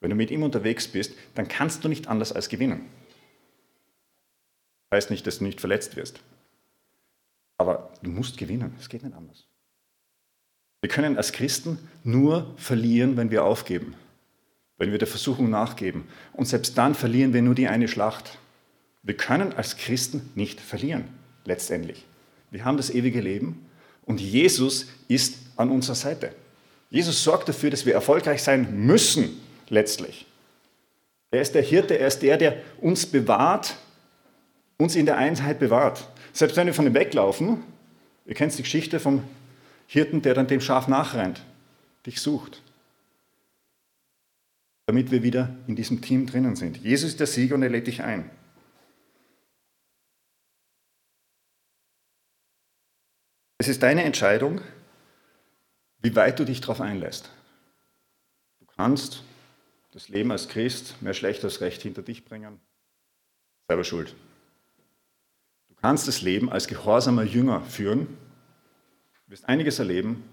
Wenn 0.00 0.10
du 0.10 0.16
mit 0.16 0.30
ihm 0.30 0.42
unterwegs 0.42 0.86
bist, 0.86 1.14
dann 1.34 1.48
kannst 1.48 1.82
du 1.82 1.88
nicht 1.88 2.08
anders 2.08 2.30
als 2.30 2.50
gewinnen. 2.50 2.86
Das 4.90 4.98
heißt 4.98 5.10
nicht, 5.10 5.26
dass 5.26 5.38
du 5.38 5.44
nicht 5.44 5.60
verletzt 5.60 5.96
wirst. 5.96 6.20
Aber 7.56 7.90
du 8.02 8.10
musst 8.10 8.36
gewinnen. 8.36 8.74
Es 8.78 8.90
geht 8.90 9.02
nicht 9.02 9.16
anders. 9.16 9.46
Wir 10.86 10.92
können 10.92 11.16
als 11.16 11.32
Christen 11.32 11.78
nur 12.04 12.54
verlieren, 12.58 13.16
wenn 13.16 13.32
wir 13.32 13.42
aufgeben, 13.42 13.96
wenn 14.78 14.92
wir 14.92 14.98
der 14.98 15.08
Versuchung 15.08 15.50
nachgeben. 15.50 16.04
Und 16.32 16.46
selbst 16.46 16.78
dann 16.78 16.94
verlieren 16.94 17.32
wir 17.32 17.42
nur 17.42 17.56
die 17.56 17.66
eine 17.66 17.88
Schlacht. 17.88 18.38
Wir 19.02 19.16
können 19.16 19.52
als 19.52 19.76
Christen 19.78 20.30
nicht 20.36 20.60
verlieren, 20.60 21.08
letztendlich. 21.44 22.04
Wir 22.52 22.64
haben 22.64 22.76
das 22.76 22.90
ewige 22.90 23.20
Leben 23.20 23.66
und 24.04 24.20
Jesus 24.20 24.86
ist 25.08 25.38
an 25.56 25.72
unserer 25.72 25.96
Seite. 25.96 26.30
Jesus 26.88 27.24
sorgt 27.24 27.48
dafür, 27.48 27.70
dass 27.70 27.84
wir 27.84 27.94
erfolgreich 27.94 28.44
sein 28.44 28.86
müssen, 28.86 29.40
letztlich. 29.68 30.24
Er 31.32 31.42
ist 31.42 31.56
der 31.56 31.62
Hirte, 31.62 31.98
er 31.98 32.06
ist 32.06 32.20
der, 32.20 32.36
der 32.36 32.58
uns 32.80 33.06
bewahrt, 33.06 33.74
uns 34.78 34.94
in 34.94 35.06
der 35.06 35.16
Einheit 35.16 35.58
bewahrt. 35.58 36.08
Selbst 36.32 36.56
wenn 36.56 36.68
wir 36.68 36.74
von 36.74 36.86
ihm 36.86 36.94
weglaufen, 36.94 37.64
ihr 38.24 38.36
kennt 38.36 38.56
die 38.56 38.62
Geschichte 38.62 39.00
vom 39.00 39.24
Hirten, 39.86 40.22
der 40.22 40.34
dann 40.34 40.48
dem 40.48 40.60
Schaf 40.60 40.88
nachrennt, 40.88 41.42
dich 42.06 42.20
sucht, 42.20 42.62
damit 44.86 45.10
wir 45.10 45.22
wieder 45.22 45.56
in 45.66 45.76
diesem 45.76 46.02
Team 46.02 46.26
drinnen 46.26 46.56
sind. 46.56 46.78
Jesus 46.78 47.10
ist 47.10 47.20
der 47.20 47.26
Sieger 47.26 47.54
und 47.54 47.62
er 47.62 47.70
lädt 47.70 47.86
dich 47.86 48.02
ein. 48.02 48.30
Es 53.58 53.68
ist 53.68 53.82
deine 53.82 54.04
Entscheidung, 54.04 54.60
wie 55.98 56.14
weit 56.14 56.38
du 56.38 56.44
dich 56.44 56.60
darauf 56.60 56.80
einlässt. 56.80 57.30
Du 58.60 58.66
kannst 58.66 59.24
das 59.92 60.08
Leben 60.08 60.30
als 60.30 60.48
Christ 60.48 61.00
mehr 61.00 61.14
schlecht 61.14 61.42
als 61.42 61.60
recht 61.60 61.82
hinter 61.82 62.02
dich 62.02 62.24
bringen. 62.24 62.60
Selber 63.66 63.82
schuld. 63.82 64.14
Du 65.68 65.74
kannst 65.74 66.06
das 66.06 66.20
Leben 66.20 66.50
als 66.50 66.68
gehorsamer 66.68 67.22
Jünger 67.22 67.62
führen, 67.62 68.06
wirst 69.26 69.48
einiges 69.48 69.78
erleben, 69.78 70.24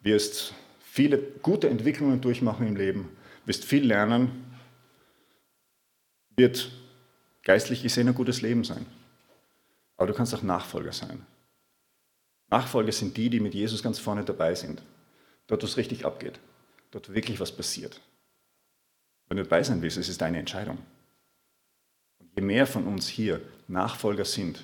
wirst 0.00 0.54
viele 0.80 1.18
gute 1.18 1.68
Entwicklungen 1.68 2.20
durchmachen 2.20 2.66
im 2.66 2.76
Leben, 2.76 3.08
wirst 3.46 3.64
viel 3.64 3.86
lernen, 3.86 4.44
wird 6.36 6.70
geistlich 7.42 7.82
gesehen 7.82 8.08
ein 8.08 8.14
gutes 8.14 8.42
Leben 8.42 8.64
sein. 8.64 8.86
Aber 9.96 10.06
du 10.06 10.14
kannst 10.14 10.34
auch 10.34 10.42
Nachfolger 10.42 10.92
sein. 10.92 11.26
Nachfolger 12.50 12.92
sind 12.92 13.16
die, 13.16 13.30
die 13.30 13.40
mit 13.40 13.54
Jesus 13.54 13.82
ganz 13.82 13.98
vorne 13.98 14.24
dabei 14.24 14.54
sind. 14.54 14.82
Dort, 15.46 15.62
wo 15.62 15.66
es 15.66 15.76
richtig 15.76 16.04
abgeht. 16.04 16.38
Dort, 16.90 17.10
wo 17.10 17.14
wirklich 17.14 17.40
was 17.40 17.52
passiert. 17.52 18.00
Wenn 19.28 19.36
du 19.36 19.42
dabei 19.42 19.62
sein 19.62 19.82
willst, 19.82 19.98
es 19.98 20.08
ist 20.08 20.20
deine 20.20 20.38
Entscheidung. 20.38 20.78
Und 22.18 22.30
je 22.36 22.42
mehr 22.42 22.66
von 22.66 22.86
uns 22.86 23.08
hier 23.08 23.40
Nachfolger 23.66 24.24
sind, 24.24 24.62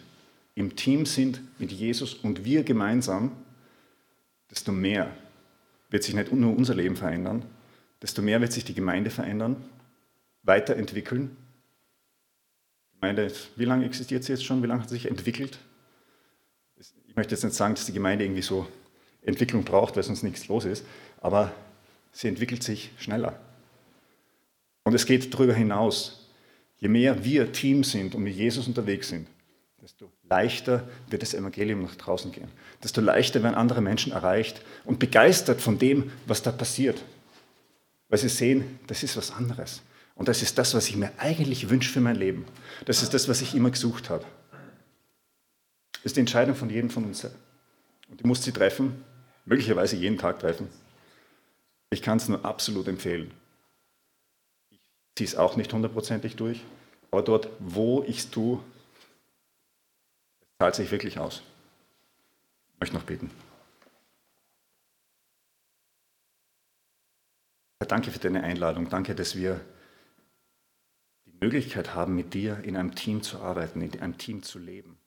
im 0.55 0.77
Team 0.77 1.05
sind 1.05 1.41
mit 1.59 1.73
Jesus 1.73 2.15
und 2.15 2.45
wir 2.45 2.63
gemeinsam, 2.63 3.33
desto 4.55 4.71
mehr 4.71 5.11
wird 5.91 6.05
sich 6.05 6.15
nicht 6.15 6.33
nur 6.33 6.57
unser 6.57 6.77
Leben 6.77 6.97
verändern, 6.97 7.45
desto 8.01 8.23
mehr 8.23 8.41
wird 8.41 8.53
sich 8.53 8.65
die 8.65 8.75
Gemeinde 8.75 9.11
verändern, 9.11 9.57
weiterentwickeln. 10.43 11.37
Gemeinde, 12.95 13.33
wie 13.57 13.65
lange 13.65 13.85
existiert 13.85 14.23
sie 14.23 14.33
jetzt 14.33 14.45
schon? 14.45 14.63
Wie 14.63 14.69
lange 14.69 14.83
hat 14.83 14.89
sie 14.89 14.95
sich 14.95 15.11
entwickelt? 15.11 15.59
Ich 17.09 17.17
möchte 17.17 17.35
jetzt 17.35 17.43
nicht 17.43 17.57
sagen, 17.57 17.75
dass 17.75 17.87
die 17.87 17.93
Gemeinde 17.93 18.25
irgendwie 18.25 18.43
so 18.43 18.69
Entwicklung 19.23 19.65
braucht, 19.65 19.97
weil 19.97 20.03
sonst 20.05 20.23
nichts 20.23 20.47
los 20.49 20.65
ist, 20.65 20.85
aber 21.21 21.53
sie 22.13 22.29
entwickelt 22.29 22.63
sich 22.63 22.93
schneller. 22.99 23.39
Und 24.85 24.95
es 24.95 25.07
geht 25.07 25.33
darüber 25.35 25.55
hinaus. 25.55 26.29
Je 26.79 26.89
mehr 26.89 27.25
wir 27.25 27.51
Team 27.53 27.83
sind 27.83 28.15
und 28.15 28.23
mit 28.23 28.37
Jesus 28.37 28.69
unterwegs 28.69 29.09
sind, 29.09 29.27
desto 29.85 30.11
leichter 30.31 30.89
wird 31.11 31.21
das 31.21 31.35
Evangelium 31.35 31.83
nach 31.83 31.95
draußen 31.95 32.33
gehen. 32.33 32.49
Desto 32.83 33.03
leichter 33.03 33.43
werden 33.43 33.55
andere 33.55 33.83
Menschen 33.83 34.13
erreicht 34.13 34.63
und 34.87 34.99
begeistert 34.99 35.61
von 35.61 35.79
dem, 35.79 36.11
was 36.25 36.41
da 36.41 36.53
passiert. 36.53 37.05
Weil 38.09 38.19
sie 38.19 38.31
sehen, 38.31 38.79
das 38.87 39.03
ist 39.03 39.15
was 39.19 39.31
anderes. 39.31 39.83
Und 40.15 40.29
das 40.29 40.41
ist 40.41 40.57
das, 40.57 40.73
was 40.73 40.89
ich 40.89 40.97
mir 40.97 41.13
eigentlich 41.19 41.69
wünsche 41.69 41.93
für 41.93 42.01
mein 42.01 42.17
Leben. 42.17 42.47
Das 42.87 43.03
ist 43.03 43.13
das, 43.13 43.29
was 43.29 43.43
ich 43.43 43.55
immer 43.55 43.71
gesucht 43.71 44.09
habe. 44.09 44.25
Das 45.93 46.05
ist 46.05 46.17
die 46.17 46.21
Entscheidung 46.21 46.55
von 46.55 46.71
jedem 46.71 46.89
von 46.89 47.05
uns. 47.05 47.23
Und 48.09 48.23
du 48.23 48.27
musst 48.27 48.45
sie 48.45 48.53
treffen, 48.53 49.05
möglicherweise 49.45 49.97
jeden 49.97 50.17
Tag 50.17 50.39
treffen. 50.39 50.69
Ich 51.91 52.01
kann 52.01 52.17
es 52.17 52.27
nur 52.27 52.43
absolut 52.43 52.89
empfehlen. 52.89 53.33
Ich 54.71 54.79
ziehe 55.17 55.29
es 55.29 55.37
auch 55.37 55.57
nicht 55.57 55.75
hundertprozentig 55.75 56.37
durch, 56.37 56.63
aber 57.11 57.21
dort, 57.21 57.51
wo 57.59 58.03
ich 58.05 58.21
es 58.21 58.31
tue, 58.31 58.61
zahlt 60.59 60.75
sich 60.75 60.91
wirklich 60.91 61.19
aus. 61.19 61.43
Ich 62.75 62.81
möchte 62.81 62.97
noch 62.97 63.05
beten. 63.05 63.31
Danke 67.87 68.11
für 68.11 68.19
deine 68.19 68.43
Einladung. 68.43 68.89
Danke, 68.89 69.15
dass 69.15 69.37
wir 69.37 69.61
die 71.27 71.35
Möglichkeit 71.41 71.95
haben, 71.95 72.15
mit 72.15 72.33
dir 72.35 72.61
in 72.65 72.77
einem 72.77 72.95
Team 72.95 73.23
zu 73.23 73.41
arbeiten, 73.41 73.83
in 73.83 74.01
einem 74.01 74.17
Team 74.17 74.43
zu 74.43 74.59
leben. 74.59 74.99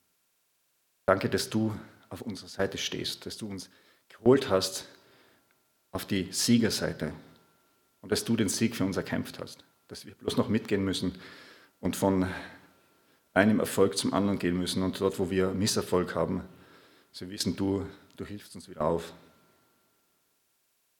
Danke, 1.06 1.30
dass 1.30 1.50
du 1.50 1.74
auf 2.10 2.22
unserer 2.22 2.50
Seite 2.50 2.78
stehst, 2.78 3.26
dass 3.26 3.38
du 3.38 3.50
uns 3.50 3.70
geholt 4.10 4.50
hast 4.50 4.88
auf 5.92 6.06
die 6.06 6.32
Siegerseite 6.32 7.14
und 8.02 8.12
dass 8.12 8.26
du 8.26 8.36
den 8.36 8.50
Sieg 8.50 8.76
für 8.76 8.86
uns 8.86 8.98
erkämpft 8.98 9.40
hast, 9.40 9.64
dass 9.88 10.06
wir 10.06 10.16
bloß 10.16 10.38
noch 10.38 10.50
mitgehen 10.50 10.84
müssen 10.84 11.20
und 11.80 11.96
von 11.96 12.28
einem 13.38 13.60
Erfolg 13.60 13.98
zum 13.98 14.14
anderen 14.14 14.40
gehen 14.40 14.58
müssen 14.58 14.82
und 14.82 15.00
dort, 15.00 15.20
wo 15.20 15.30
wir 15.30 15.50
Misserfolg 15.50 16.16
haben, 16.16 16.44
so 17.12 17.30
wissen 17.30 17.56
du, 17.56 17.86
du 18.16 18.26
hilfst 18.26 18.56
uns 18.56 18.68
wieder 18.68 18.82
auf. 18.82 19.14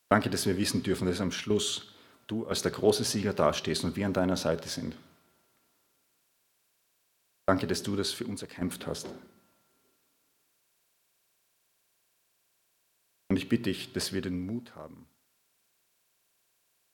Danke, 0.10 0.30
dass 0.30 0.46
wir 0.46 0.56
wissen 0.56 0.84
dürfen, 0.84 1.08
dass 1.08 1.20
am 1.20 1.32
Schluss 1.32 1.94
du 2.28 2.46
als 2.46 2.62
der 2.62 2.72
große 2.72 3.04
Sieger 3.04 3.34
dastehst 3.34 3.84
und 3.84 3.96
wir 3.96 4.06
an 4.06 4.14
deiner 4.14 4.38
Seite 4.38 4.70
sind. 4.70 4.96
Danke, 7.48 7.66
dass 7.66 7.82
du 7.82 7.96
das 7.96 8.12
für 8.12 8.26
uns 8.26 8.42
erkämpft 8.42 8.86
hast. 8.86 9.08
Und 13.30 13.38
ich 13.38 13.50
bitte 13.50 13.64
dich, 13.64 13.94
dass 13.94 14.14
wir 14.14 14.22
den 14.22 14.46
Mut 14.46 14.76
haben, 14.76 15.08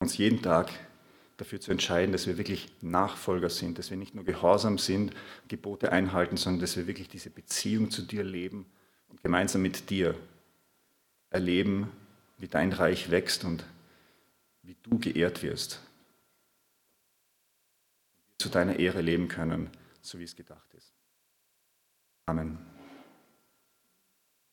uns 0.00 0.16
jeden 0.16 0.42
Tag 0.42 0.72
dafür 1.36 1.60
zu 1.60 1.70
entscheiden, 1.70 2.12
dass 2.12 2.26
wir 2.26 2.38
wirklich 2.38 2.68
Nachfolger 2.80 3.50
sind, 3.50 3.78
dass 3.78 3.90
wir 3.90 3.96
nicht 3.96 4.14
nur 4.14 4.24
gehorsam 4.24 4.78
sind, 4.78 5.12
Gebote 5.48 5.92
einhalten, 5.92 6.36
sondern 6.36 6.60
dass 6.60 6.76
wir 6.76 6.86
wirklich 6.86 7.08
diese 7.08 7.30
Beziehung 7.30 7.90
zu 7.90 8.02
dir 8.02 8.22
leben 8.22 8.66
und 9.08 9.22
gemeinsam 9.22 9.62
mit 9.62 9.90
dir 9.90 10.14
erleben, 11.30 11.90
wie 12.38 12.48
dein 12.48 12.72
Reich 12.72 13.10
wächst 13.10 13.44
und 13.44 13.64
wie 14.62 14.76
du 14.82 14.98
geehrt 14.98 15.42
wirst. 15.42 15.80
Zu 18.38 18.48
deiner 18.48 18.78
Ehre 18.78 19.00
leben 19.00 19.28
können, 19.28 19.70
so 20.00 20.18
wie 20.18 20.24
es 20.24 20.36
gedacht 20.36 20.72
ist. 20.74 20.92
Amen. 22.26 22.73